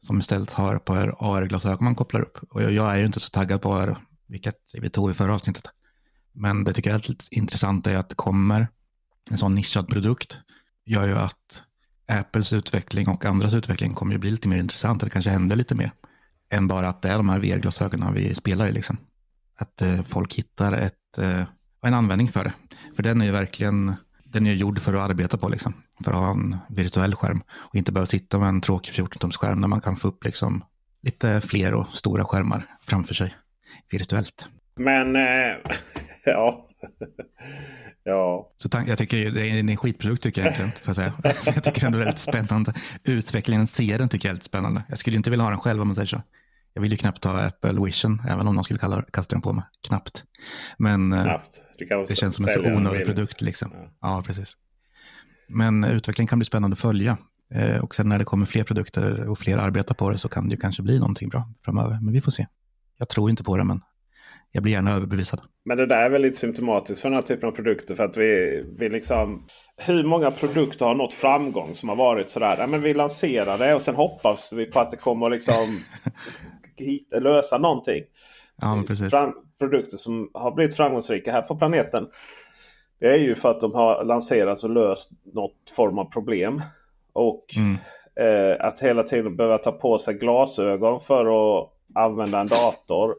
[0.00, 2.38] Som istället har på AR-glasögon man kopplar upp.
[2.50, 5.34] Och jag, jag är ju inte så taggad på AR, vilket vi tog i förra
[5.34, 5.64] avsnittet.
[6.32, 8.68] Men det tycker jag är lite intressant är att det kommer
[9.30, 10.40] en sån nischad produkt.
[10.86, 11.62] Gör ju att
[12.08, 15.00] Apples utveckling och andras utveckling kommer ju bli lite mer intressant.
[15.00, 15.92] Det kanske händer lite mer.
[16.50, 18.96] Än bara att det är de här VR-glasögonen vi spelar i liksom.
[19.58, 21.44] Att eh, folk hittar ett eh,
[21.82, 22.52] en användning för det.
[22.96, 25.74] För den är ju verkligen, den är gjord för att arbeta på liksom.
[26.04, 27.42] För att ha en virtuell skärm.
[27.50, 29.60] Och inte behöva sitta med en tråkig 14-tumsskärm.
[29.60, 30.64] där man kan få upp liksom
[31.02, 33.34] lite fler och stora skärmar framför sig
[33.90, 34.48] virtuellt.
[34.76, 35.56] Men, eh,
[36.24, 36.67] ja.
[38.04, 38.52] ja.
[38.56, 40.72] Så jag tycker det är en skitprodukt tycker jag egentligen.
[40.82, 41.12] För att säga.
[41.54, 42.72] Jag tycker ändå det är väldigt spännande.
[43.04, 44.82] Utvecklingen, serien tycker jag är lite spännande.
[44.88, 46.22] Jag skulle inte vilja ha den själv om man säger så.
[46.74, 49.52] Jag vill ju knappt ha Apple Vision, även om någon skulle kalla, kasta den på
[49.52, 49.64] mig.
[49.88, 50.24] Knappt.
[50.76, 52.08] Men eh, knappt.
[52.08, 53.40] det känns som en så onödig produkt.
[53.40, 53.70] Liksom.
[53.74, 53.90] Ja.
[54.00, 54.22] ja.
[54.26, 54.56] precis.
[55.48, 57.18] Men utvecklingen kan bli spännande att följa.
[57.54, 60.48] Eh, och sen när det kommer fler produkter och fler arbetar på det så kan
[60.48, 61.98] det ju kanske bli någonting bra framöver.
[62.02, 62.46] Men vi får se.
[62.98, 63.80] Jag tror inte på det, men
[64.52, 65.40] jag blir gärna överbevisad.
[65.64, 67.94] Men det där är väl lite symptomatiskt för den här typen av produkter.
[67.94, 72.56] För att vi, vi liksom, hur många produkter har nått framgång som har varit sådär.
[72.58, 75.54] Ja, men vi lanserar det och sen hoppas vi på att det kommer liksom
[77.20, 78.02] lösa någonting.
[78.60, 79.10] Ja, precis.
[79.10, 82.06] Fram, produkter som har blivit framgångsrika här på planeten.
[83.00, 86.60] Det är ju för att de har lanserats och löst något form av problem.
[87.12, 87.76] Och mm.
[88.20, 91.26] eh, att hela tiden behöva ta på sig glasögon för
[91.60, 93.14] att använda en dator.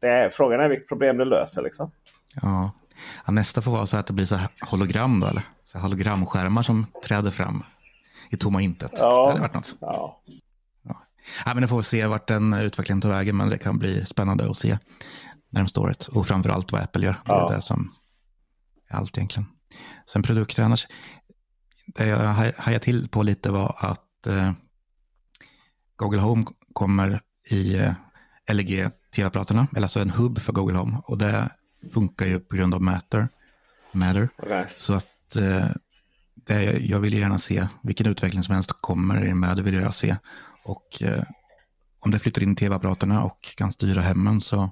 [0.00, 1.62] Det är, frågan är vilket problem det löser.
[1.62, 1.90] Liksom.
[2.42, 2.70] Ja.
[3.26, 5.42] ja nästa får vara så att det blir så hologram då, eller?
[5.64, 7.62] Så hologramskärmar som träder fram
[8.30, 8.92] i tomma intet.
[8.94, 9.22] Ja.
[9.22, 9.76] Det hade varit något.
[9.80, 10.20] Ja.
[11.44, 14.06] Ja, men det får vi se vart den utvecklingen tar vägen, men det kan bli
[14.06, 14.78] spännande att se
[15.50, 16.06] närmsta året.
[16.06, 17.16] Och framförallt vad Apple gör.
[17.24, 17.48] Det är ja.
[17.48, 17.90] det som
[18.88, 19.46] är allt egentligen.
[20.06, 20.86] Sen produkter annars.
[21.86, 24.52] Det jag hajade till på lite var att eh,
[25.96, 27.92] Google Home kommer i eh,
[28.52, 30.96] LG tv-apparaterna, eller alltså en hubb för Google Home.
[31.04, 31.48] Och det
[31.92, 33.28] funkar ju på grund av Matter.
[33.92, 34.28] Matter.
[34.38, 34.64] Okay.
[34.76, 35.66] Så att eh,
[36.34, 40.16] det, jag vill gärna se vilken utveckling som helst kommer i det vill jag se.
[40.64, 41.22] Och eh,
[42.00, 44.70] om det flyttar in tv-apparaterna och kan styra hemmen så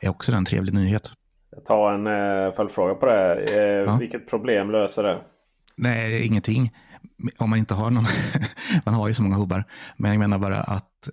[0.00, 1.12] är också det en trevlig nyhet.
[1.50, 3.44] Jag tar en eh, följdfråga på det.
[3.52, 3.96] Eh, ja.
[3.96, 5.20] Vilket problem löser det?
[5.76, 6.72] Nej, ingenting.
[7.38, 8.04] Om man inte har någon.
[8.84, 9.64] man har ju så många hubbar.
[9.96, 11.08] Men jag menar bara att,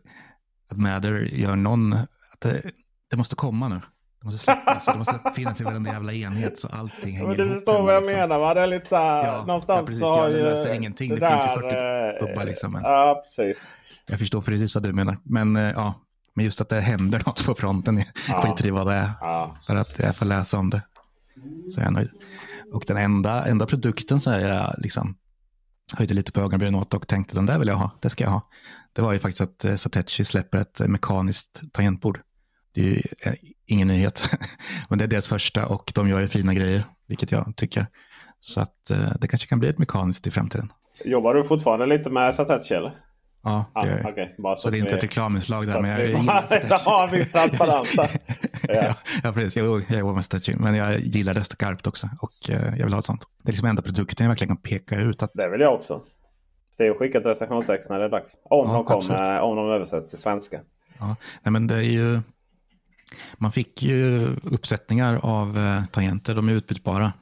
[0.71, 1.95] att Matter gör någon.
[2.45, 2.65] Att
[3.09, 3.81] det, måste komma nu.
[4.19, 4.85] Det måste släppas.
[4.85, 7.37] det måste finnas i varenda jävla enhet så allting hänger ihop.
[7.37, 8.19] Du förstår vad jag liksom.
[8.19, 8.53] menar va?
[8.53, 9.27] Det är lite så här.
[9.27, 10.35] Ja, någonstans ja, så har ju.
[10.37, 11.09] Det löser ingenting.
[11.09, 12.71] Det, det finns ju 40 hubbar liksom.
[12.71, 12.81] Men...
[12.83, 13.75] Ja, precis.
[14.07, 15.17] Jag förstår precis vad du menar.
[15.23, 15.93] Men eh, ja,
[16.33, 18.41] men just att det händer något på fronten, ja.
[18.41, 19.11] skiter i vad det är.
[19.21, 19.57] Ja.
[19.67, 20.81] För att jag får läsa om det.
[21.69, 22.09] Så jag är nöjd.
[22.73, 25.15] Och den enda, enda produkten som jag liksom
[25.93, 28.31] höjde lite på ögonbrynen åt och tänkte den där vill jag ha, det ska jag
[28.31, 28.49] ha.
[28.93, 32.19] Det var ju faktiskt att eh, Satechi släpper ett eh, mekaniskt tangentbord.
[32.75, 33.01] Det är ju
[33.65, 34.29] ingen nyhet,
[34.89, 37.87] men det är deras första och de gör ju fina grejer, vilket jag tycker.
[38.39, 40.71] Så att det kanske kan bli ett mekaniskt i framtiden.
[41.05, 42.97] Jobbar du fortfarande lite med Satechi eller?
[43.43, 44.11] Ja, det gör jag.
[44.11, 44.35] okej.
[44.37, 48.09] Bara Så det är inte ett reklaminslag så där, men jag gillar Stretching.
[48.67, 49.55] Ja, ja, ja, precis.
[49.55, 52.09] Jag, jag jobbar med stretching, men jag gillar det skarpt också.
[52.21, 53.27] Och eh, jag vill ha ett sånt.
[53.43, 56.01] Det är liksom enda produkten jag verkligen kan peka ut att Det vill jag också.
[56.73, 58.37] Steve skickar ett recensionsex när det är dags.
[58.43, 59.41] Om, Ja, de, absolut.
[59.41, 60.59] om de översätts till svenska.
[60.99, 62.21] Ja, nej men det är ju...
[63.37, 67.13] Man fick ju uppsättningar av eh, tangenter, de är utbytbara.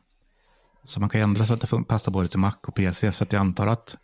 [0.84, 3.12] Så man kan ändra så att det passar både till Mac och PC.
[3.12, 3.96] Så att jag antar att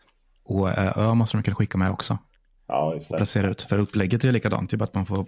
[0.43, 2.17] Å är Ö måste de kunna skicka med också.
[2.67, 3.19] Ja, just Och det.
[3.19, 3.61] placera ut.
[3.61, 5.25] För upplägget är likadant, bara att man får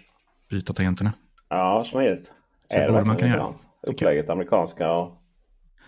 [0.50, 1.14] byta tangenterna.
[1.50, 2.32] Ja, smidigt.
[2.74, 3.54] Så är det borde man kunna göra?
[3.88, 5.18] Upplägget amerikanska och...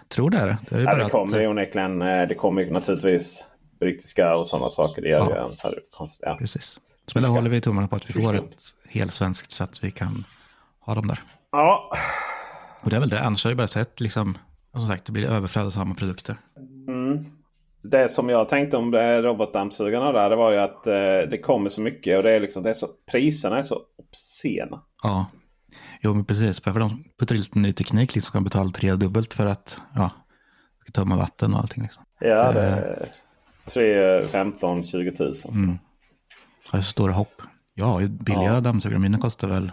[0.09, 0.57] Tror det är det.
[0.69, 2.01] Det, är Ja, det att- kommer ju onekligen.
[2.01, 3.45] eh, Det kommer naturligtvis
[3.79, 5.01] brittiska och sådana saker.
[5.01, 5.49] Det gör Ja.
[5.49, 6.23] ju så här konstigt.
[6.25, 6.35] Ja.
[6.39, 6.79] Precis.
[7.07, 8.43] Så där håller vi tummarna på att vi får ett
[8.89, 10.23] helt svenskt så att vi kan
[10.85, 11.19] ha dem där.
[11.51, 11.89] ja,
[12.81, 13.21] Och det är väl det.
[13.21, 14.37] Annars har jag bara sett liksom,
[14.77, 16.37] som sagt, det blir överflöd av samma produkter.
[17.83, 20.29] det som jag tänkte om det robotdammsugarna där.
[20.29, 20.93] Det var ju att eh,
[21.29, 24.81] det kommer så mycket och det är liksom, det är så, priserna är så obscena.
[25.03, 25.25] Ja,
[26.01, 26.59] jo men precis.
[26.59, 30.09] För de puttar lite ny teknik, liksom kan betala tredubbelt för att ja,
[30.81, 31.83] ska tömma vatten och allting.
[31.83, 32.03] Liksom.
[32.19, 33.05] Ja, det är
[33.65, 35.51] 3, 15, 20 tusen.
[35.53, 35.77] Mm.
[36.65, 37.41] Ja, det är så stora hopp.
[37.73, 39.71] Ja, billiga dammsugare, mina kostar väl,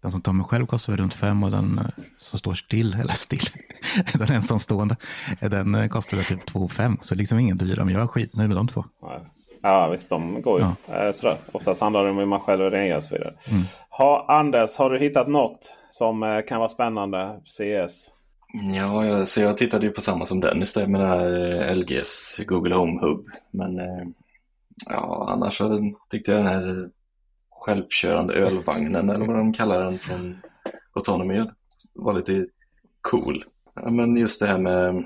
[0.00, 2.94] den som tar mig själv kostar väl runt fem och den eh, som står still,
[2.94, 3.48] eller still,
[4.14, 4.96] den ensamstående,
[5.40, 6.98] eh, den eh, kostar väl typ två och fem.
[7.00, 8.84] Så liksom ingen dyra, men jag är skitnöjd med de två.
[9.02, 9.20] Ja.
[9.62, 10.94] Ja visst, de går ju.
[10.94, 11.36] Eh, Sådär.
[11.52, 13.34] Oftast handlar det om hur man själv rengör och så vidare.
[13.50, 13.62] Mm.
[13.90, 17.40] Ha, Anders, har du hittat något som kan vara spännande?
[17.44, 18.10] CS?
[18.76, 22.40] Ja, jag, så jag tittade ju på samma som Dennis där med den här LGs
[22.46, 23.26] Google Home Hub.
[23.50, 23.80] Men
[24.86, 26.88] ja, annars så tyckte jag den här
[27.70, 30.36] självkörande ölvagnen eller vad de kallar den från
[30.94, 31.44] Autonomy
[31.94, 32.46] var lite
[33.00, 33.44] cool.
[33.90, 35.02] Men just det här med eh,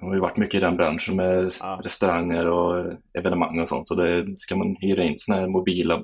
[0.00, 1.80] jag har ju varit mycket i den branschen med Ja.
[1.84, 3.88] restauranger och evenemang och sånt.
[3.88, 6.02] Så det ska man hyra in sådana här mobila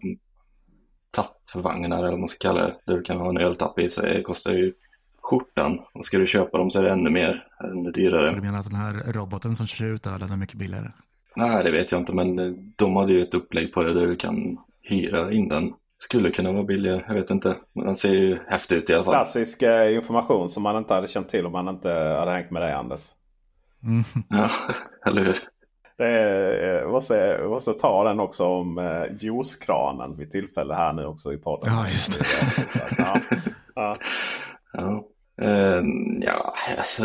[1.11, 2.77] tappvagnar eller vad man ska kalla det.
[2.87, 3.91] Där du kan ha en öltapp i.
[3.91, 4.73] Så det kostar ju
[5.23, 5.79] skjortan.
[5.95, 8.29] Och ska du köpa dem så är det ännu mer, ännu dyrare.
[8.29, 10.89] Så du menar att den här roboten som kör ut ölen är mycket billigare?
[11.37, 14.07] Nej, det vet jag inte, men eh, de hade ju ett upplägg på det där
[14.07, 15.73] du kan hyra in den.
[15.99, 17.57] Skulle kunna vara billigare, jag vet inte.
[17.73, 19.15] Men den ser ju häftig ut i alla fall.
[19.15, 22.63] Klassisk eh, information som man inte hade känt till om man inte hade hängt med
[22.63, 23.01] dig Anders.
[23.83, 24.05] Mm.
[24.29, 24.51] Ja,
[25.07, 25.39] eller hur?
[25.99, 31.05] Det är, eh, måste, måste ta den också om eh, juicekranen vid tillfälle här nu
[31.05, 31.73] också i podden.
[31.75, 32.27] Ja, just det.
[32.99, 33.21] Ja,
[33.75, 33.95] ja.
[34.75, 35.05] Ja,
[35.43, 35.83] eh,
[36.21, 37.05] ja alltså,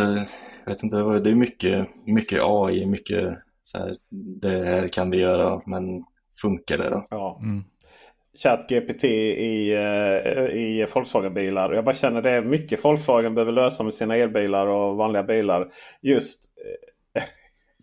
[0.66, 3.38] jag vet inte, det är mycket, mycket AI, mycket
[3.68, 3.98] så här,
[4.42, 6.04] det här kan vi göra, men
[6.42, 7.06] funkar det då?
[7.10, 7.40] Ja.
[7.44, 7.64] Mm.
[8.44, 11.74] ChatGPT i, eh, i Volkswagen-bilar.
[11.74, 15.68] Jag bara känner det är mycket Volkswagen behöver lösa med sina elbilar och vanliga bilar.
[16.02, 16.44] Just,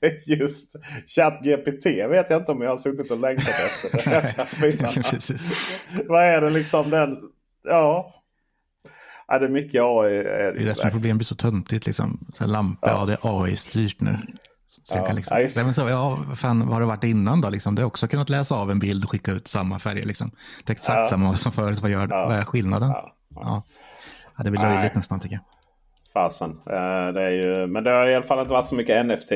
[0.02, 0.72] eh, just
[1.06, 4.12] ChatGPT vet jag inte om jag har suttit och längtat efter.
[6.08, 7.18] Vad är det liksom den...
[7.64, 8.14] Ja.
[9.28, 10.16] ja det är mycket AI.
[10.16, 12.26] Är Det är det som är problemet, det blir så töntigt liksom.
[12.34, 13.04] Så lampa, ja.
[13.04, 14.18] det är AI-styrt nu.
[14.86, 15.46] Så jag Ja, kan liksom, ja.
[15.56, 17.48] Nej, men så, ja, fan, vad har det varit innan då?
[17.48, 17.74] Liksom?
[17.74, 20.06] Det har också kunnat läsa av en bild och skicka ut samma färger.
[20.06, 20.30] Liksom.
[20.64, 21.06] Det är exakt Ja.
[21.06, 21.78] samma som förut.
[21.80, 22.26] Vad, gör, Ja.
[22.26, 22.88] vad är skillnaden?
[22.88, 23.62] Ja, Ja.
[24.38, 24.44] Ja.
[24.44, 24.74] det blir Nej.
[24.74, 25.44] löjligt nästan tycker jag.
[26.12, 26.50] Fasen.
[26.50, 29.30] Eh, det är ju, men det har i alla fall inte varit så mycket NFT.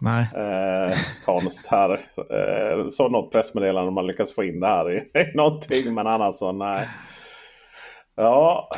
[0.00, 0.92] Nej, Eh,
[1.24, 1.90] konst här.
[1.92, 5.02] Eh, så något pressmeddelande om man lyckas få in det här i
[5.36, 5.94] någonting.
[5.94, 6.88] Men annars så nej.
[8.16, 8.68] Ja,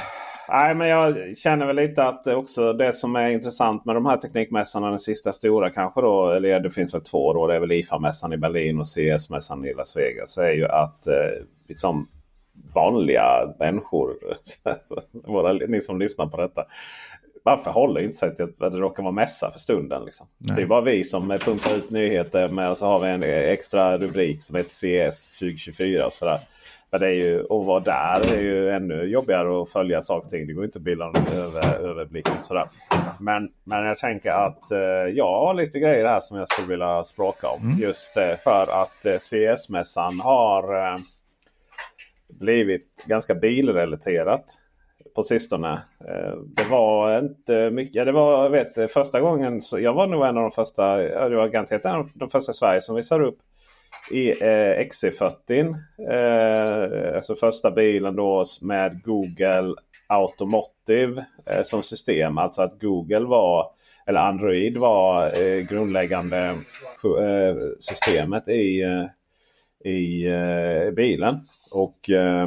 [0.48, 4.16] nej, men jag känner väl lite att också det som är intressant med de här
[4.16, 7.72] teknikmässorna, den sista stora kanske då, eller det finns väl två då, det är väl
[7.72, 12.06] IFA-mässan i Berlin och CS-mässan i Las Vegas, är ju att eh, liksom
[12.74, 14.14] vanliga människor,
[15.12, 16.64] våra, ni som lyssnar på detta,
[17.44, 20.04] man förhåller inte sig till att det råkar vara mässa för stunden.
[20.04, 20.26] Liksom.
[20.38, 23.98] Det är bara vi som pumpar ut nyheter med och så har vi en extra
[23.98, 26.06] rubrik som heter CS 2024.
[26.06, 26.40] Och sådär.
[26.94, 30.30] Men det är ju, att vara där är ju ännu jobbigare att följa saker och
[30.30, 30.46] ting.
[30.46, 32.28] Det går inte att bilda någon över, överblick.
[32.40, 32.68] Sådär.
[33.20, 34.78] Men, men jag tänker att eh,
[35.14, 37.70] jag har lite grejer här som jag skulle vilja språka om.
[37.80, 40.96] Just eh, för att eh, CS-mässan har eh,
[42.28, 44.44] blivit ganska bilrelaterat
[45.14, 45.72] på sistone.
[46.08, 47.94] Eh, Det var inte mycket.
[47.94, 49.60] Ja, det var, vet, första gången.
[49.60, 50.96] Så jag var nog en av de första.
[51.28, 53.38] Det var garanterat en av de första i Sverige som visade upp
[54.10, 55.76] i eh, XC40.
[56.10, 59.74] Eh, alltså första bilen då med Google
[60.06, 62.38] Automotive eh, som system.
[62.38, 63.70] Alltså att Google var
[64.06, 66.38] eller Android var eh, grundläggande
[67.20, 71.40] eh, systemet i, eh, i eh, bilen.
[71.72, 72.42] Och eh,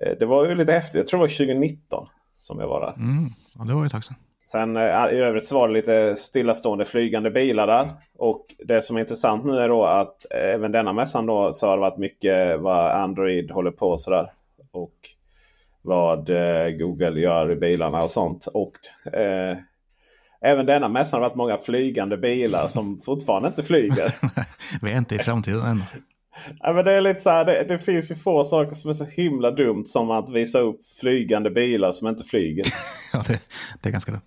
[0.00, 0.94] eh det var ju lite häftigt.
[0.94, 2.06] Jag tror det var 2019
[2.38, 2.94] som jag var där.
[2.96, 3.24] mm.
[3.58, 4.16] ja, det var ju ett tag sedan.
[4.44, 7.90] Sen eh, i övrigt så var det lite stillastående flygande bilar där.
[8.18, 11.66] Och det som är intressant nu är då att eh, även denna mässan då så
[11.66, 14.32] har det varit mycket vad Android håller på och sådär.
[14.72, 14.94] Och
[15.82, 18.46] vad eh, Google gör i bilarna och sånt.
[18.54, 18.72] Och
[19.14, 19.56] eh,
[20.40, 24.14] även denna mässan har varit många flygande bilar som fortfarande inte flyger.
[24.82, 25.82] Vi är inte i framtiden än.
[26.60, 28.94] Ja, men det, är lite så här, det, det, finns ju få saker som är
[28.94, 32.66] så himla dumt som att visa upp flygande bilar som inte flyger.
[33.12, 33.40] ja, det,
[33.82, 34.22] det, är ganska dumt.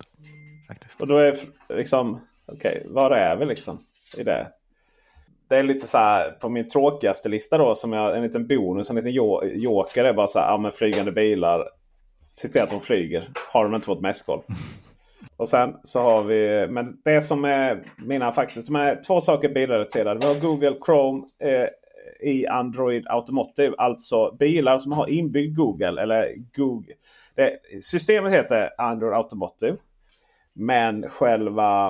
[0.68, 1.00] Faktiskt.
[1.00, 1.36] Och då är
[1.68, 3.80] liksom, okej, okay, var är vi liksom
[4.18, 4.48] i det?
[5.48, 8.90] Det är lite så här på min tråkigaste lista då, som jag, en liten bonus,
[8.90, 9.12] en liten
[9.60, 11.68] joker är bara så här, ja men flygande bilar.
[12.36, 13.28] Se till att de flyger.
[13.52, 14.42] Har de inte på ett mässgolv.
[15.36, 19.48] Och sen så har vi, men det som är mina faktiskt, de är två saker
[19.48, 20.20] bilrelaterade.
[20.20, 21.68] Vi har Google Chrome eh,
[22.20, 23.74] i Android Automotive.
[23.78, 26.02] Alltså bilar som har inbyggd Google.
[26.02, 26.94] eller Google.
[27.34, 29.76] Det, systemet heter Android Automotive.
[30.52, 31.88] Men själva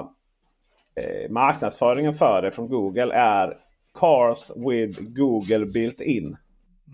[0.94, 3.54] eh, marknadsföringen för det från Google är
[3.94, 6.36] Cars with Google built in.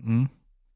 [0.05, 0.27] Mm.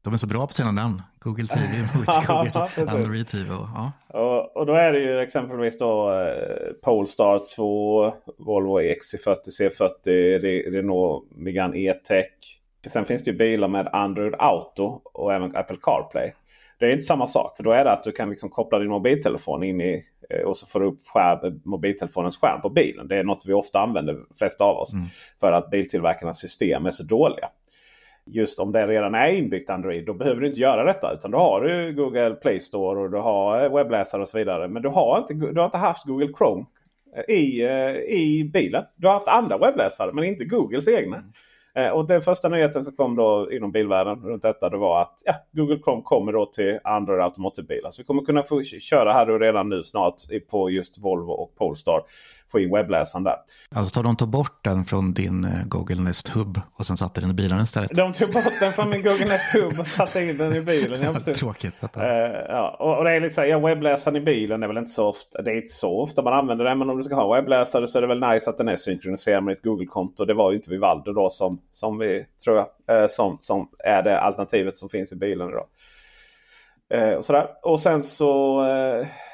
[0.02, 1.02] De är så bra på sina namn.
[1.24, 3.54] Google TV, Google Android TV.
[3.54, 3.92] Och, ja.
[4.08, 11.24] och, och, då är det ju exempelvis då eh, Polestar 2, Volvo XC40, C40, Renault
[11.36, 12.26] Megane E-Tech.
[12.86, 16.32] Sen finns det ju bilar med Android Auto och även Apple CarPlay.
[16.78, 17.56] Det är inte samma sak.
[17.56, 20.56] För då är det att du kan liksom koppla din mobiltelefon in i eh, och
[20.56, 23.08] så får du upp skärm, mobiltelefonens skärm på bilen.
[23.08, 24.92] Det är något vi ofta använder, de flesta av oss.
[24.92, 25.06] Mm.
[25.40, 27.48] För att biltillverkarnas system är så dåliga
[28.32, 31.12] just om det redan är inbyggt Android då behöver du inte göra detta.
[31.14, 34.68] Utan då har du Google Play Store och du har webbläsare och så vidare.
[34.68, 36.64] Men du har inte, du har inte haft Google Chrome
[37.28, 38.84] i, eh, i bilen.
[38.96, 41.16] Du har haft andra webbläsare men inte Googles egna.
[41.16, 41.32] Mm.
[41.74, 45.22] Eh, och den första nyheten som kom då inom bilvärlden runt detta det var att
[45.24, 47.90] ja, Google Chrome kommer då till Android Automotive-bilar.
[47.90, 50.14] Så vi kommer kunna få köra här redan nu snart
[50.50, 52.02] på just Volvo och Polestar.
[52.52, 53.36] Få in webbläsaren där.
[53.74, 57.20] Alltså tar de tog bort den från din eh, Google Nest Hub och sen satte
[57.20, 57.90] den i bilen istället?
[57.94, 61.02] De tog bort den från min Google Nest Hub och satte in den i bilen.
[61.02, 61.74] Ja, Tråkigt.
[61.96, 62.02] Uh,
[62.48, 62.76] ja.
[62.78, 65.42] och, och, det är lite här, ja, webbläsaren i bilen är väl inte så ofta,
[65.42, 66.78] det är inte så ofta man använder den.
[66.78, 69.44] Men om du ska ha webbläsare så är det väl nice att den är synkroniserad
[69.44, 70.24] med ett Google-konto.
[70.24, 74.02] Det var ju inte Vivaldo då som, som vi tror jag, eh, som, som är
[74.02, 75.66] det alternativet som finns i bilen idag.
[76.94, 77.46] Eh, och, sådär.
[77.62, 78.62] och sen så,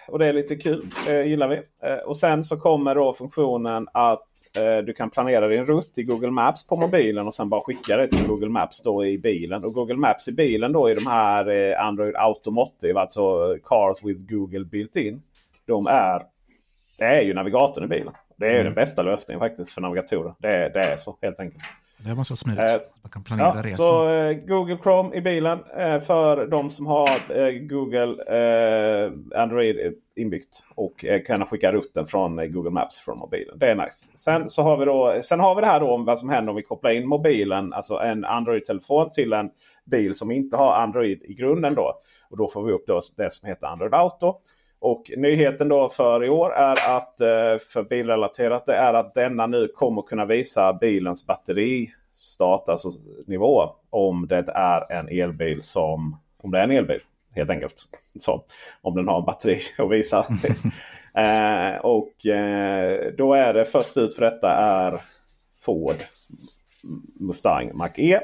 [0.08, 1.56] och det är lite kul, eh, gillar vi.
[1.82, 6.02] Eh, och sen så kommer då funktionen att eh, du kan planera din rutt i
[6.02, 9.64] Google Maps på mobilen och sen bara skicka det till Google Maps då i bilen.
[9.64, 14.22] Och Google Maps i bilen då i de här eh, Android Automotive, alltså Cars with
[14.22, 15.22] Google built-in.
[15.66, 16.22] De är,
[16.98, 18.12] det är ju navigatorn i bilen.
[18.36, 18.64] Det är mm.
[18.64, 20.34] den bästa lösningen faktiskt för navigatorer.
[20.38, 21.62] Det, det är så helt enkelt.
[21.98, 22.64] Det måste vara smidigt.
[22.64, 23.76] Eh, Man kan planera ja, resan.
[23.76, 29.76] Så eh, Google Chrome i bilen eh, för de som har eh, Google eh, Android
[30.16, 30.64] inbyggt.
[30.74, 33.58] Och eh, kan skicka rutten från Google Maps från mobilen.
[33.58, 34.06] Det är nice.
[34.14, 36.50] Sen, så har vi då, sen har vi det här då om vad som händer
[36.50, 39.50] om vi kopplar in mobilen, alltså en Android-telefon till en
[39.84, 41.74] bil som inte har Android i grunden.
[41.74, 41.94] Då.
[42.30, 44.34] Och då får vi upp då det som heter Android Auto.
[44.78, 49.46] Och nyheten då för i år är att eh, för bilrelaterat det är att denna
[49.46, 52.88] nu kommer kunna visa bilens batteristart, alltså
[53.26, 53.70] nivå.
[53.90, 57.00] Om det är en elbil som om det är en elbil
[57.34, 57.74] helt enkelt.
[58.18, 58.44] Så,
[58.82, 60.18] om den har en batteri att visa.
[61.14, 64.92] eh, och eh, då är det först ut för detta är
[65.64, 65.96] Ford
[67.20, 68.20] Mustang Mach-E.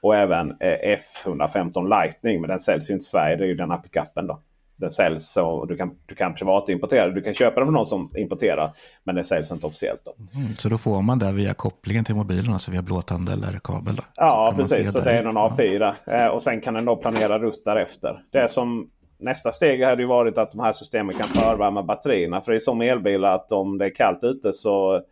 [0.00, 2.40] Och även eh, F115 Lightning.
[2.40, 3.36] Men den säljs ju inte i Sverige.
[3.36, 4.40] Det är ju den här pickupen då
[4.82, 7.08] den säljs och du kan, du kan privatimportera.
[7.08, 8.72] Du kan köpa den från någon som importerar.
[9.04, 10.02] Men den säljs inte officiellt.
[10.04, 10.14] Då.
[10.40, 13.96] Mm, så då får man det via kopplingen till mobilen, alltså via blåtand eller kabel?
[13.96, 14.02] Då.
[14.14, 14.92] Ja, precis.
[14.92, 15.94] Så det är någon API där.
[16.06, 18.22] Eh, och sen kan den då planera rutt därefter.
[18.30, 18.90] Det som
[19.22, 22.40] Nästa steg hade ju varit att de här systemen kan förvärma batterierna.
[22.40, 25.02] För det är som elbilar att om det är kallt ute så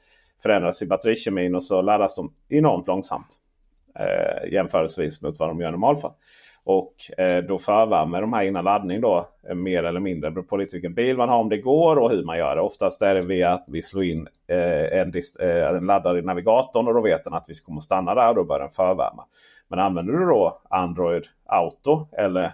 [0.42, 3.26] förändras ju batterikemin och så laddas de enormt långsamt.
[3.98, 6.12] Eh, jämförelsevis mot vad de gör i normalfall.
[6.64, 10.30] Och eh, då förvärmer de här innan laddning då eh, mer eller mindre.
[10.30, 12.56] Det beror på lite vilken bil man har om det går och hur man gör
[12.56, 12.62] det.
[12.62, 16.88] Oftast är det via att vi slår in eh, en, eh, en laddare i navigatorn
[16.88, 19.24] och då vet den att vi kommer stanna där och då börjar den förvärma.
[19.68, 22.50] Men använder du då Android Auto eller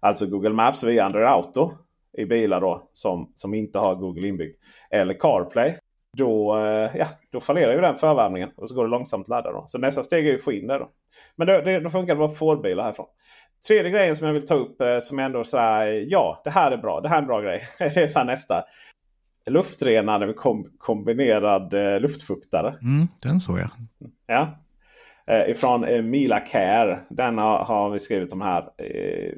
[0.00, 1.70] alltså Google Maps via Android Auto
[2.18, 4.58] i bilar då som, som inte har Google inbyggt.
[4.90, 5.76] Eller CarPlay
[6.18, 9.52] då, eh, ja, då fallerar ju den förvärmningen och så går det långsamt att ladda.
[9.52, 9.64] Då.
[9.66, 10.78] Så nästa steg är ju att få in det.
[10.78, 10.90] Då.
[11.36, 13.06] Men då, det, då funkar det bara på Ford-bilar härifrån.
[13.68, 16.70] Tredje grejen som jag vill ta upp eh, som ändå så här, ja det här
[16.70, 17.00] är bra.
[17.00, 17.60] Det här är en bra grej.
[17.78, 18.64] det är så nästa.
[19.50, 22.68] Luftrenare med kom, kombinerad eh, luftfuktare.
[22.68, 23.70] Mm, den såg jag.
[24.26, 24.58] Ja.
[25.26, 26.98] Eh, ifrån eh, Mila Care.
[27.08, 28.62] Den har, har, vi skrivit om här.
[28.62, 29.32] Eh,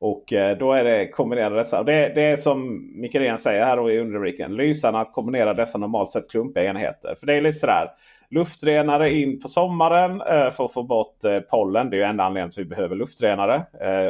[0.00, 1.82] och eh, då är det kombinera dessa.
[1.82, 4.56] Det, det är som Mikael säger här i underrubriken.
[4.56, 7.14] Lysande att kombinera dessa normalt sett klumpiga enheter.
[7.14, 7.88] För det är lite sådär.
[8.30, 11.90] Luftrenare in på sommaren eh, för att få bort eh, pollen.
[11.90, 13.62] Det är ju enda anledningen till att vi behöver luftrenare.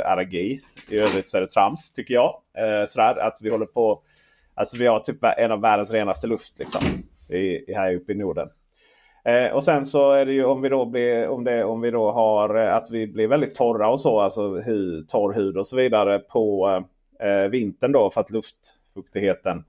[0.05, 0.61] Allergi.
[0.91, 2.35] I övrigt så är det trams tycker jag.
[2.89, 4.03] Sådär att vi håller på.
[4.55, 6.81] Alltså vi har typ en av världens renaste luft liksom.
[7.29, 8.49] I, här uppe i Norden.
[9.29, 11.91] Eh, och sen så är det ju om vi då, blir, om det, om vi
[11.91, 14.21] då har eh, att vi blir väldigt torra och så.
[14.21, 16.69] Alltså hu, torr hud och så vidare på
[17.23, 19.65] eh, vintern då för att luftfuktigheten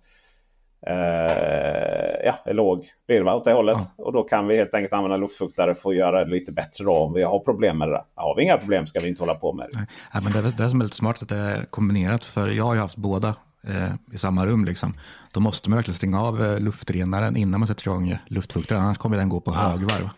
[0.87, 2.85] eh, ja, är låg.
[3.07, 3.77] Blir det åt det hållet.
[3.97, 4.03] Ja.
[4.05, 6.95] Och då kan vi helt enkelt använda luftfuktare för att göra det lite bättre då
[6.95, 8.03] om vi har problem med det.
[8.15, 9.77] Har vi inga problem ska vi inte hålla på med det.
[9.77, 12.25] Nej, men det, är, det som är lite smart att det är kombinerat.
[12.25, 13.35] För jag har ju haft båda
[13.67, 14.65] eh, i samma rum.
[14.65, 14.93] Liksom.
[15.31, 18.81] Då måste man verkligen stänga av eh, luftrenaren innan man sätter igång luftfuktaren.
[18.81, 20.09] Annars kommer den gå på högvarv.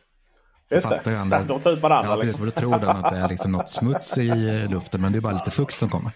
[0.70, 2.12] Just det, ändå, de tar ut varandra.
[2.12, 2.46] Ja, precis, liksom.
[2.46, 5.22] Då tror den att det är liksom något smuts i eh, luften, men det är
[5.22, 6.12] bara lite fukt som kommer.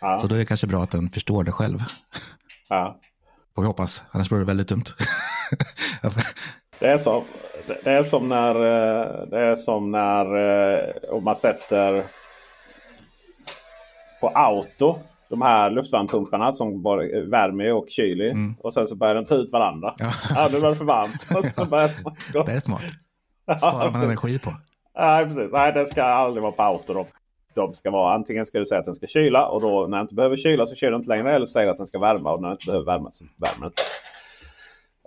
[0.00, 0.18] Ja.
[0.18, 1.82] Så då är det kanske bra att den förstår det själv.
[2.68, 3.00] Ja.
[3.54, 4.84] Får vi hoppas, annars blir det väldigt dumt.
[6.78, 7.24] det, är som,
[7.66, 12.04] det är som när, eh, det är som när om man sätter
[14.20, 14.98] på auto
[15.34, 18.30] de här luftvärmepumparna som bara värmer och kyler.
[18.30, 18.54] Mm.
[18.60, 19.94] Och sen så börjar de ta ut varandra.
[19.98, 21.26] Ja, ja nu var det för varmt.
[22.34, 22.82] ja, det är smart.
[23.58, 24.52] sparar man energi på.
[24.98, 25.52] Nej, precis.
[25.52, 26.94] Nej, det ska aldrig vara på auto.
[26.94, 27.06] Då.
[27.54, 30.04] De ska vara, antingen ska du säga att den ska kyla och då när den
[30.04, 31.34] inte behöver kyla så kyler den inte längre.
[31.34, 33.66] Eller säger att den ska värma och när den inte behöver värma så värmer den
[33.66, 33.82] inte.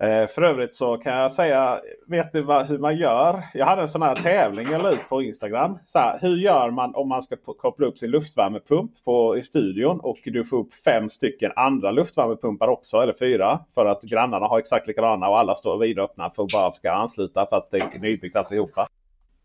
[0.01, 3.43] Eh, för övrigt så kan jag säga, vet du vad, hur man gör?
[3.53, 5.79] Jag hade en sån här tävling jag la ut på Instagram.
[5.85, 9.99] Så här, hur gör man om man ska koppla upp sin luftvärmepump på, i studion
[9.99, 13.59] och du får upp fem stycken andra luftvärmepumpar också, eller fyra.
[13.73, 17.45] För att grannarna har exakt likadana och alla står vidöppna för att bara ska ansluta
[17.45, 18.87] för att det är nybyggt alltihopa.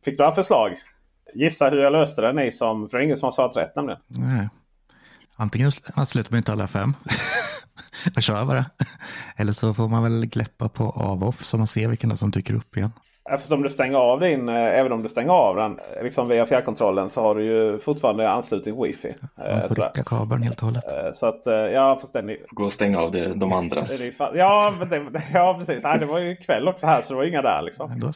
[0.04, 0.74] Fick du några förslag?
[1.34, 3.76] Gissa hur jag löste det, ni som, för det är ingen som har svarat rätt
[3.76, 4.00] nämligen.
[4.08, 4.48] Nej.
[5.36, 6.94] Antingen ansluter man inte alla fem.
[8.16, 8.64] och kör bara.
[9.36, 12.76] Eller så får man väl gläppa på av-off så man ser vilken som dyker upp
[12.76, 12.90] igen.
[13.30, 17.08] Eftersom du stänger av din, eh, även om du stänger av den liksom via fjärrkontrollen
[17.08, 19.14] så har du ju fortfarande anslutning wifi.
[19.38, 20.92] Man får eh, rycka kabeln helt och hållet.
[20.92, 22.36] Eh, så att, ja, fast den...
[22.50, 24.00] Gå och stänga av det, de andras.
[24.34, 25.84] ja, det, ja, precis.
[25.84, 28.00] Nej, det var ju kväll också här så det var inga där liksom.
[28.02, 28.12] Ja,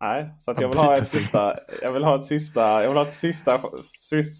[0.00, 2.96] Nej, så att jag vill ha ett sista, jag vill ha ett sista, jag vill
[2.96, 3.60] ha ett sista,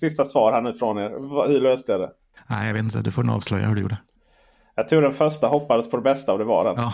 [0.01, 1.11] sista svar här nu från er.
[1.49, 2.11] Hur löste jag det?
[2.47, 2.99] Nej, jag vet inte.
[2.99, 3.97] Du får nog avslöja hur du gjorde.
[4.79, 6.75] Jag tror den första hoppades på det bästa och det var den.
[6.77, 6.93] Ja,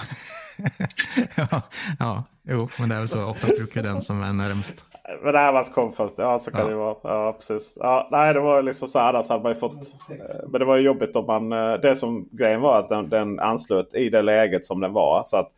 [1.51, 1.63] ja,
[1.99, 3.25] ja jo, men det är väl så.
[3.25, 4.85] Ofta brukar den som är närmst.
[5.23, 6.15] Men det här var kom först.
[6.17, 6.67] Ja, så kan ja.
[6.67, 6.97] det vara.
[7.03, 7.79] Ja, precis.
[7.81, 9.15] Ja, nej, det var liksom så här.
[9.15, 10.17] Alltså, hade man fått, eh,
[10.49, 11.53] men det var ju jobbigt om man...
[11.53, 15.23] Eh, det som grejen var att den, den anslöt i det läget som den var.
[15.25, 15.51] Så att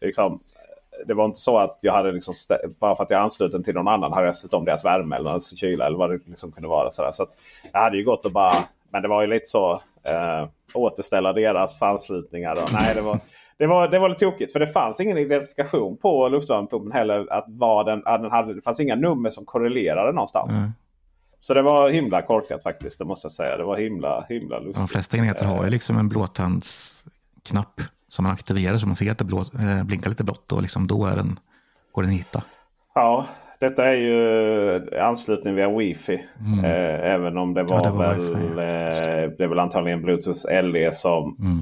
[0.00, 0.38] liksom,
[1.06, 2.34] det var inte så att jag hade liksom
[2.78, 5.16] bara för att jag anslöt den till någon annan hade jag ställt om deras värme
[5.16, 6.90] eller kyla eller vad det liksom kunde vara.
[6.90, 7.30] Så, så att
[7.72, 8.54] jag hade ju gått och bara
[8.90, 9.80] men det var ju lite så.
[10.08, 12.62] Eh, återställa deras anslutningar.
[12.62, 13.18] Och, nej, det var,
[13.58, 14.52] det, var, det var lite tokigt.
[14.52, 17.32] För det fanns ingen identifikation på luftvärmepumpen heller.
[17.32, 20.58] Att vad den, att den hade, det fanns inga nummer som korrelerade någonstans.
[20.58, 20.70] Mm.
[21.40, 22.98] Så det var himla korkat faktiskt.
[22.98, 23.56] Det måste jag säga.
[23.56, 24.76] Det var himla, himla lustigt.
[24.76, 29.18] De flesta enheter har ju liksom en blåtandsknapp som man aktiverar så man ser att
[29.18, 31.38] det blå, eh, blinkar lite blått och liksom då är den,
[31.92, 32.42] går den hitta.
[32.94, 33.26] Ja,
[33.58, 36.24] detta är ju anslutning via wifi.
[36.46, 36.64] Mm.
[36.64, 40.02] Eh, även om det var, ja, det var väl, wifi, eh, det är väl antagligen
[40.02, 41.58] Bluetooth LE som, mm.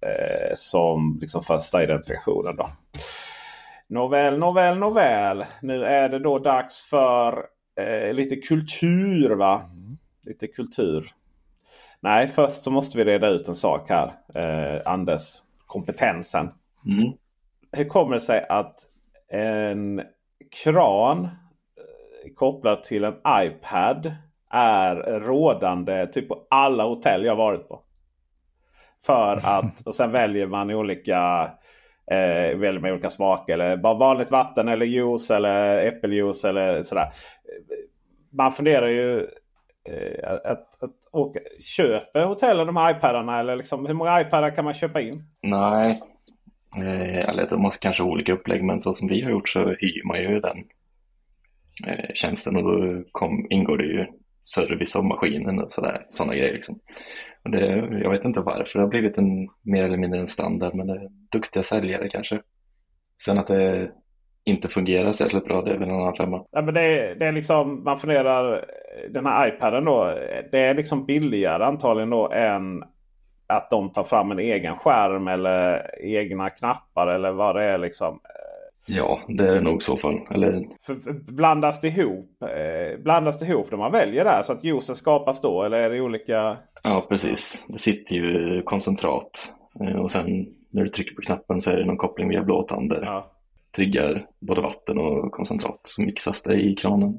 [0.00, 2.56] eh, som liksom första identifikationen.
[2.56, 2.70] Då.
[3.88, 5.44] Nåväl, nåväl, nåväl.
[5.62, 7.44] Nu är det då dags för
[7.80, 9.62] eh, lite kultur va?
[9.72, 9.98] Mm.
[10.26, 11.06] Lite kultur.
[12.00, 14.12] Nej, först så måste vi reda ut en sak här.
[14.34, 15.22] Eh, Anders,
[15.66, 16.50] kompetensen.
[16.86, 17.12] Mm.
[17.72, 18.74] Hur kommer det sig att
[19.32, 20.02] en
[20.64, 24.12] kran eh, kopplad till en iPad
[24.50, 27.82] är rådande typ på alla hotell jag varit på.
[29.06, 31.50] För att, och sen väljer man olika
[32.10, 33.52] eh, väljer man olika smaker.
[33.52, 37.12] Eller bara vanligt vatten eller juice eller äppeljuice eller sådär.
[38.32, 39.18] Man funderar ju
[39.88, 41.40] eh, att, att, att åka.
[41.76, 43.38] Köper hotellen de här iPadarna?
[43.38, 45.22] Eller liksom, hur många iPadar kan man köpa in?
[45.42, 46.00] Nej,
[46.76, 50.06] Eh, eller de har kanske olika upplägg men så som vi har gjort så hyr
[50.06, 50.58] man ju den
[51.86, 54.06] eh, tjänsten och då kom, ingår det ju
[54.54, 56.52] service av maskinen och sådär, sådana grejer.
[56.52, 56.78] Liksom.
[57.44, 57.66] Och det,
[58.02, 60.92] jag vet inte varför det har blivit en mer eller mindre en standard men det
[60.92, 62.40] är duktiga säljare kanske.
[63.22, 63.90] Sen att det
[64.44, 66.44] inte fungerar särskilt bra, det är väl en annan femma.
[66.50, 68.64] Ja, men det, det är liksom, man funderar,
[69.10, 70.18] den här iPaden då,
[70.52, 72.82] det är liksom billigare antagligen då än
[73.50, 77.78] att de tar fram en egen skärm eller egna knappar eller vad det är.
[77.78, 78.20] liksom.
[78.86, 80.20] Ja, det är det nog i så fall.
[80.30, 80.68] Eller...
[80.82, 82.42] För, för, blandas det ihop?
[82.42, 85.62] Eh, blandas det ihop när man väljer där så att juicen skapas då?
[85.62, 86.56] Eller är det olika?
[86.82, 87.64] Ja, precis.
[87.68, 89.54] Det sitter ju koncentrat.
[89.80, 92.90] Eh, och sen när du trycker på knappen så är det någon koppling via blåtand
[92.90, 93.30] där ja.
[93.76, 95.80] triggar både vatten och koncentrat.
[95.82, 97.18] Så mixas det i kranen.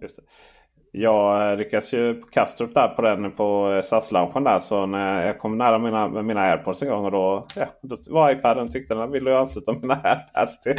[0.94, 4.60] Jag lyckades ju på Kastrup där på den på SAS-loungen där.
[4.60, 7.98] Så när jag kom nära mina, med mina airpods en gång och då, ja, då
[8.10, 10.76] var iPaden tyckte den ville jag ansluta mina airpods till.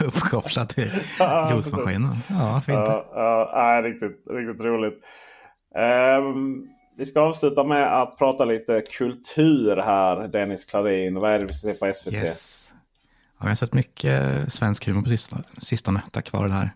[0.06, 0.90] Uppkopplad till
[1.50, 2.16] juicemaskinen.
[2.28, 2.78] Ja, fint.
[2.78, 4.94] Ja, ja, riktigt, riktigt roligt.
[6.18, 10.28] Um, vi ska avsluta med att prata lite kultur här.
[10.28, 11.14] Dennis Klarin.
[11.14, 12.12] Vad är det vi ser på SVT?
[12.12, 12.70] Yes.
[13.38, 15.08] Ja, jag har sett mycket svensk humor på
[15.60, 16.70] sistone tack vare det här.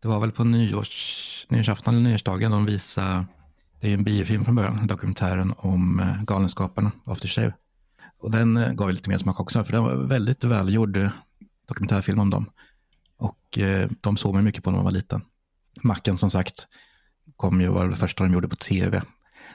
[0.00, 3.24] Det var väl på nyårs, nyårsafton eller nyårsdagen de visade,
[3.80, 7.52] det är en biofilm från början, dokumentären om eh, Galenskaparna, After Shave.
[8.18, 11.10] Och den eh, gav lite mer smak också, för det var väldigt välgjord eh,
[11.68, 12.50] dokumentärfilm om dem.
[13.18, 13.58] Och
[14.00, 15.22] de såg mig mycket på när man var liten.
[15.82, 16.66] Macken som sagt
[17.36, 19.02] kom ju, var det första de gjorde på tv.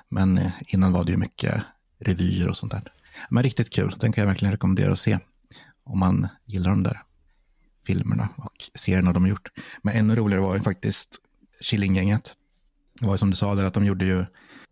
[0.09, 1.63] Men innan var det ju mycket
[1.99, 2.83] revyer och sånt där.
[3.29, 5.19] Men riktigt kul, den kan jag verkligen rekommendera att se
[5.83, 7.01] om man gillar de där
[7.85, 9.49] filmerna och serierna de har gjort.
[9.83, 11.17] Men ännu roligare var ju faktiskt
[11.61, 12.33] Killinggänget.
[12.99, 14.25] Det var ju som du sa där att de gjorde ju,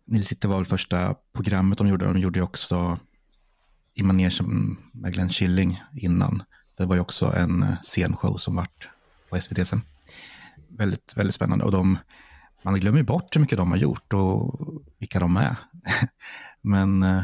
[0.04, 2.98] Nils Hitte var väl första programmet de gjorde, de gjorde ju också
[3.94, 6.42] i manegen med Glenn Killing innan.
[6.76, 8.88] Det var ju också en eh, scenshow som vart
[9.28, 9.82] på SVT sen.
[10.68, 11.98] Väldigt, väldigt spännande och de,
[12.62, 14.60] man glömmer ju bort hur mycket de har gjort och
[14.98, 15.56] vilka de är.
[16.60, 17.22] Men eh,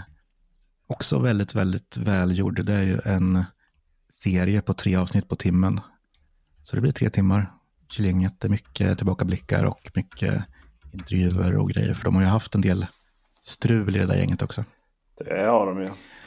[0.86, 2.64] också väldigt, väldigt välgjord.
[2.64, 3.44] Det är ju en
[4.26, 5.80] serie på tre avsnitt på timmen.
[6.62, 7.46] Så det blir tre timmar.
[7.88, 10.44] Killinget är mycket tillbakablickar och mycket
[10.92, 11.94] intervjuer och grejer.
[11.94, 12.86] För de har ju haft en del
[13.42, 14.64] strul i det där gänget också.
[15.18, 15.86] Det har de ju.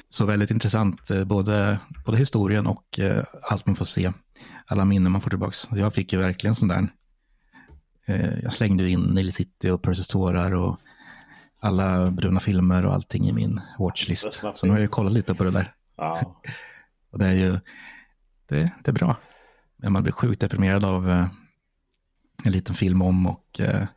[0.10, 4.12] Så väldigt intressant, eh, både, både historien och eh, allt man får se.
[4.66, 5.54] Alla minnen man får tillbaka.
[5.72, 6.88] Jag fick ju verkligen sån där.
[8.08, 10.80] Eh, jag slängde in Nile City och Percy tårar och
[11.60, 14.42] alla bruna filmer och allting i min watchlist.
[14.54, 15.74] Så nu har jag ju kollat lite på det där.
[15.98, 16.42] Ja.
[17.12, 17.60] Och det är ju
[18.50, 19.16] det, det är bra.
[19.78, 21.28] Men man blir sjukt deprimerad av eh,
[22.44, 23.88] en liten film om och eh,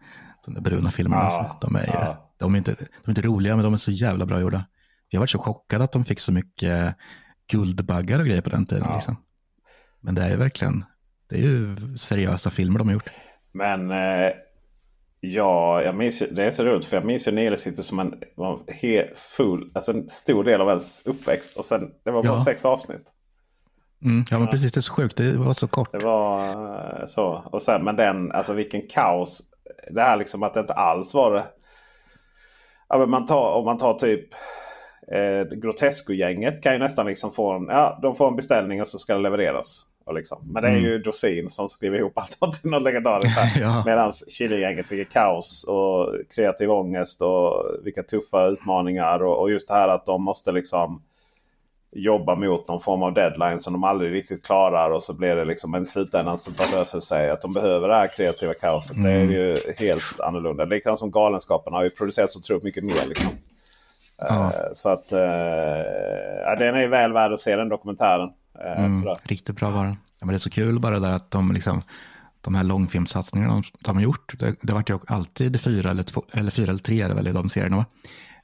[0.44, 1.22] de där bruna filmerna.
[1.22, 2.34] Ja, de, är, ja.
[2.38, 4.64] de, är inte, de är inte roliga, men de är så jävla bra gjorda.
[5.08, 6.96] Jag var så chockad att de fick så mycket
[7.50, 8.84] guldbaggar och grejer på den tiden.
[8.88, 8.94] Ja.
[8.94, 9.16] Liksom.
[10.00, 10.84] Men det är verkligen,
[11.28, 13.10] det är ju seriösa filmer de har gjort.
[13.52, 14.32] Men eh,
[15.24, 18.14] ja, jag minns det är så roligt för jag minns ju Nile City som en
[19.14, 21.56] full, alltså en stor del av ens uppväxt.
[21.56, 22.44] Och sen, det var bara ja.
[22.44, 23.12] sex avsnitt.
[24.04, 25.16] Mm, ja men precis, det är så sjukt.
[25.16, 25.92] Det var så kort.
[25.92, 26.48] Det var
[27.00, 27.44] eh, så.
[27.52, 29.42] Och sen, men den, alltså vilken kaos.
[29.90, 31.44] Det här liksom att det inte alls var det.
[32.88, 34.28] Ja, men man tar, om man tar typ
[35.12, 38.98] eh, Grotesco-gänget kan ju nästan liksom få en, ja, de får en beställning och så
[38.98, 39.86] ska det levereras.
[40.10, 40.38] Liksom.
[40.52, 40.84] Men det är mm.
[40.84, 43.82] ju Dorsin som skriver ihop allt till något legendariskt ja.
[43.86, 49.22] Medan Chile-gänget, vilket kaos och kreativ ångest och vilka tuffa utmaningar.
[49.22, 51.02] Och, och just det här att de måste liksom
[51.92, 54.90] jobba mot någon form av deadline som de aldrig riktigt klarar.
[54.90, 57.88] Och så blir det liksom men i slutändan så löser det sig att de behöver
[57.88, 58.96] det här kreativa kaoset.
[58.96, 59.06] Mm.
[59.06, 59.34] Det är mm.
[59.34, 60.64] ju helt annorlunda.
[60.64, 63.06] Likadant som Galenskaparna har ju producerat så otroligt mycket mer.
[63.06, 63.30] Liksom.
[64.18, 64.34] Ja.
[64.34, 65.18] Uh, så att uh,
[66.44, 68.30] ja, den är väl värd att se den dokumentären.
[68.64, 69.96] Uh, mm, riktigt bra var den.
[70.20, 71.82] Ja, men det är så kul bara där att de liksom
[72.40, 74.38] de här långfilmssatsningarna de har gjort.
[74.38, 77.28] Det, det vart ju alltid fyra eller, två, eller fyra eller tre är det väl
[77.28, 77.76] i de serierna.
[77.76, 77.84] Va?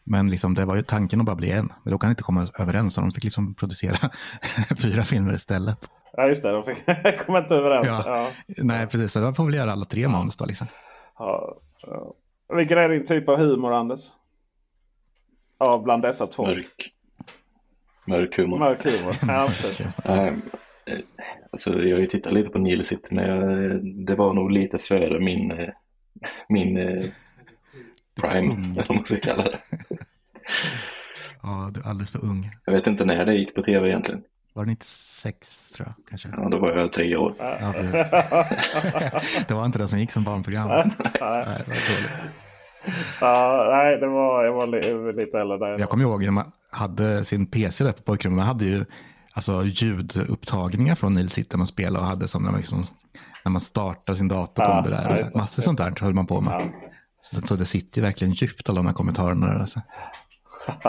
[0.05, 1.73] Men liksom, det var ju tanken att bara bli en.
[1.83, 4.11] Men då kan inte komma överens, så de fick liksom producera
[4.83, 5.91] fyra filmer istället.
[6.13, 6.51] Ja, just det.
[6.51, 6.87] De fick
[7.27, 7.87] komma inte överens.
[7.87, 8.03] Ja.
[8.07, 8.29] Ja.
[8.47, 9.13] Nej, precis.
[9.13, 10.45] Så de får väl göra alla tre manus då.
[10.45, 10.67] Liksom.
[11.19, 11.59] Ja.
[12.57, 14.01] Vilken är din typ av humor, Anders?
[15.59, 16.47] Ja, bland dessa två.
[16.47, 16.93] Mörk.
[18.09, 18.59] Mörk humor.
[18.59, 19.87] Mörk humor, ja precis.
[20.05, 20.43] um,
[21.53, 25.21] alltså, jag har ju tittat lite på Nilesit, men jag, det var nog lite före
[25.21, 25.69] min, eh,
[26.49, 27.05] min eh,
[28.21, 29.59] prime, eller vad man ska kalla det.
[31.43, 32.51] ja, du är alldeles för ung.
[32.65, 34.23] Jag vet inte när det gick på tv egentligen.
[34.53, 36.29] Var det 96 tror jag kanske?
[36.37, 37.35] Ja, då var jag tre år.
[37.39, 37.73] Ja,
[39.49, 40.69] det var inte det som gick som barnprogram.
[40.69, 42.33] nej, det var dåligt.
[43.21, 45.79] Ja, nej, det var, jag var lite äldre där.
[45.79, 48.37] Jag kommer ihåg när man hade sin PC där på pojkrummet.
[48.37, 48.85] Man hade ju
[49.33, 52.87] alltså, ljudupptagningar från Nils City man spelade och hade som när man, liksom,
[53.45, 54.65] när man startade sin dator.
[54.69, 55.29] Ja, kom det där.
[55.33, 56.53] Ja, massor sånt där höll man på med.
[56.53, 56.63] Ja.
[57.21, 59.47] Så, så det sitter ju verkligen djupt alla de här kommentarerna.
[59.47, 59.81] Där, alltså.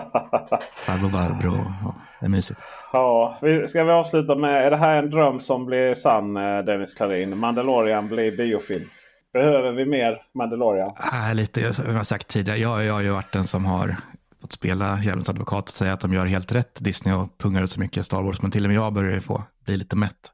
[0.75, 2.59] Farbror Barbro, ja, det är mysigt.
[2.93, 3.37] Ja,
[3.67, 7.37] ska vi avsluta med, är det här en dröm som blir sann eh, Dennis Klarin?
[7.37, 8.89] Mandalorian blir biofilm.
[9.33, 10.91] Behöver vi mer Mandalorian?
[11.13, 13.95] Äh, lite, som jag har sagt tidigare, jag, jag har ju varit den som har
[14.41, 17.71] fått spela djävulens advokat och säga att de gör helt rätt, Disney, och pungar ut
[17.71, 18.41] så mycket Star Wars.
[18.41, 20.31] Men till och med jag börjar få bli lite mätt.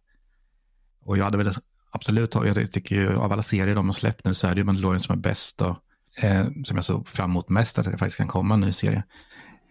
[1.06, 1.54] Och jag hade väl
[1.92, 4.64] absolut, jag tycker ju av alla serier de har släppt nu så är det ju
[4.64, 5.76] Mandalorian som är bäst och
[6.24, 9.04] eh, som jag såg fram emot mest att det faktiskt kan komma en ny serie.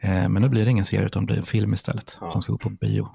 [0.00, 2.30] Eh, men nu blir det ingen serie utan det blir en film istället ja.
[2.30, 3.08] som ska gå på bio.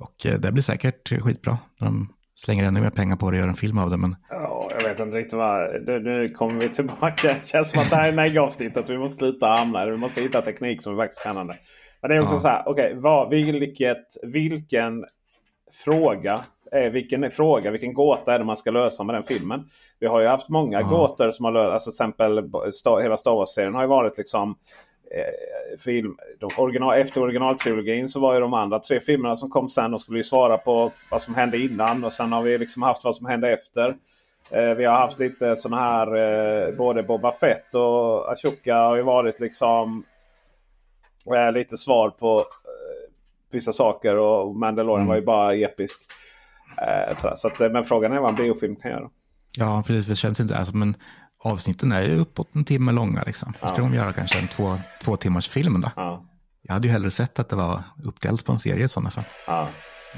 [0.00, 1.58] Och eh, det blir säkert skitbra.
[1.78, 2.12] De
[2.44, 3.96] slänger ännu mer pengar på det och gör en film av det.
[3.96, 4.16] Men...
[4.30, 5.82] Ja, jag vet inte riktigt vad...
[5.86, 7.28] Nu, nu kommer vi tillbaka.
[7.28, 8.90] Det känns som att det här är negavsnittet.
[8.90, 11.54] Vi måste sluta hamna Vi måste hitta teknik som är faktiskt spännande.
[12.00, 12.40] Men det är också ja.
[12.40, 12.62] så här.
[12.66, 15.04] Okej, okay, vilket, vilken
[15.84, 16.40] fråga
[16.92, 19.64] vilken fråga, vilken gåta är det man ska lösa med den filmen?
[19.98, 20.86] Vi har ju haft många ja.
[20.86, 22.50] gåtor som har löst, alltså till exempel
[23.02, 24.56] hela Star Wars-serien har ju varit liksom
[25.14, 26.16] eh, film,
[26.56, 29.90] original, efter originaltrilogin så var ju de andra tre filmerna som kom sen.
[29.90, 33.04] De skulle ju svara på vad som hände innan och sen har vi liksom haft
[33.04, 33.96] vad som hände efter.
[34.50, 39.02] Eh, vi har haft lite sådana här, eh, både Boba Fett och Ashoka har ju
[39.02, 40.04] varit liksom
[41.34, 43.12] eh, lite svar på eh,
[43.52, 45.08] vissa saker och Mandalorian mm.
[45.08, 46.00] var ju bara episk.
[46.78, 49.10] Eh, så, så att, men frågan är vad en biofilm kan göra.
[49.56, 50.06] Ja, precis.
[50.06, 50.56] Det känns inte...
[50.56, 50.96] Alltså, men
[51.44, 53.22] avsnitten är ju uppåt en timme långa.
[53.26, 53.54] Liksom.
[53.60, 53.82] Då ska ja.
[53.82, 55.90] de göra kanske en två, två timmars film då.
[55.96, 56.26] Ja.
[56.62, 59.24] Jag hade ju hellre sett att det var uppdelat på en serie i sådana fall.
[59.46, 59.68] Ja.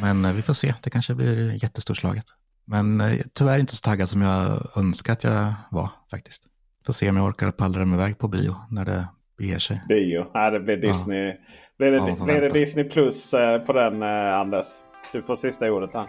[0.00, 2.24] Men eh, vi får se, det kanske blir jättestorslaget.
[2.64, 6.42] Men eh, tyvärr inte så taggad som jag önskar att jag var faktiskt.
[6.86, 9.06] Får se om jag orkar pallra mig iväg på bio när det
[9.38, 9.82] beger sig.
[9.88, 11.26] Bio, ja, det blir Disney.
[11.26, 11.34] Ja.
[11.78, 14.66] Blir, det, blir det Disney plus eh, på den Anders?
[15.12, 16.06] Du får sista ordet här.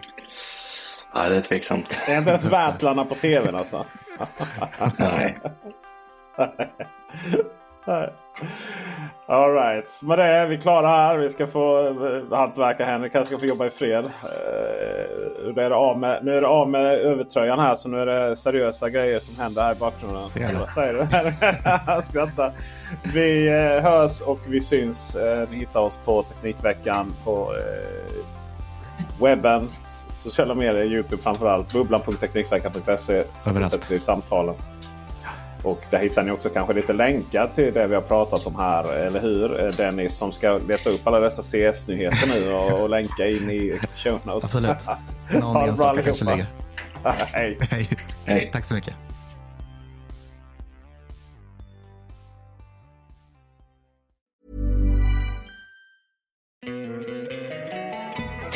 [1.14, 2.02] Ja, det är tveksamt.
[2.06, 3.84] Det är inte ens vätlarna på tvn alltså.
[4.98, 5.38] Nej.
[9.26, 11.16] Alright, med det är vi klara här.
[11.16, 14.04] Vi ska få uh, hantverka Henrik kanske ska få jobba i fred.
[14.04, 14.10] Uh,
[15.54, 18.06] nu, är det av med, nu är det av med övertröjan här så nu är
[18.06, 20.28] det seriösa grejer som händer här i bakgrunden.
[20.28, 22.02] Ser Vad säger du?
[22.02, 22.52] Skratta.
[23.14, 25.16] Vi uh, hörs och vi syns.
[25.16, 27.52] Uh, ni hittar oss på Teknikveckan på
[29.20, 29.68] webben,
[30.14, 31.72] sociala medier, Youtube framförallt.
[31.72, 33.24] Bubblan.teknikveckan.se.
[33.40, 34.54] Så fortsätter vi samtalen.
[35.62, 38.94] Och där hittar ni också kanske lite länkar till det vi har pratat om här.
[38.94, 43.50] Eller hur Dennis som ska leta upp alla dessa CS-nyheter nu och, och länka in
[43.50, 44.44] i show notes.
[44.44, 44.76] Absolut.
[45.40, 46.46] Någon enstaka kanske ligger.
[47.32, 47.58] Hej.
[47.70, 47.88] Hej.
[48.26, 48.50] Hej.
[48.52, 48.94] Tack så mycket.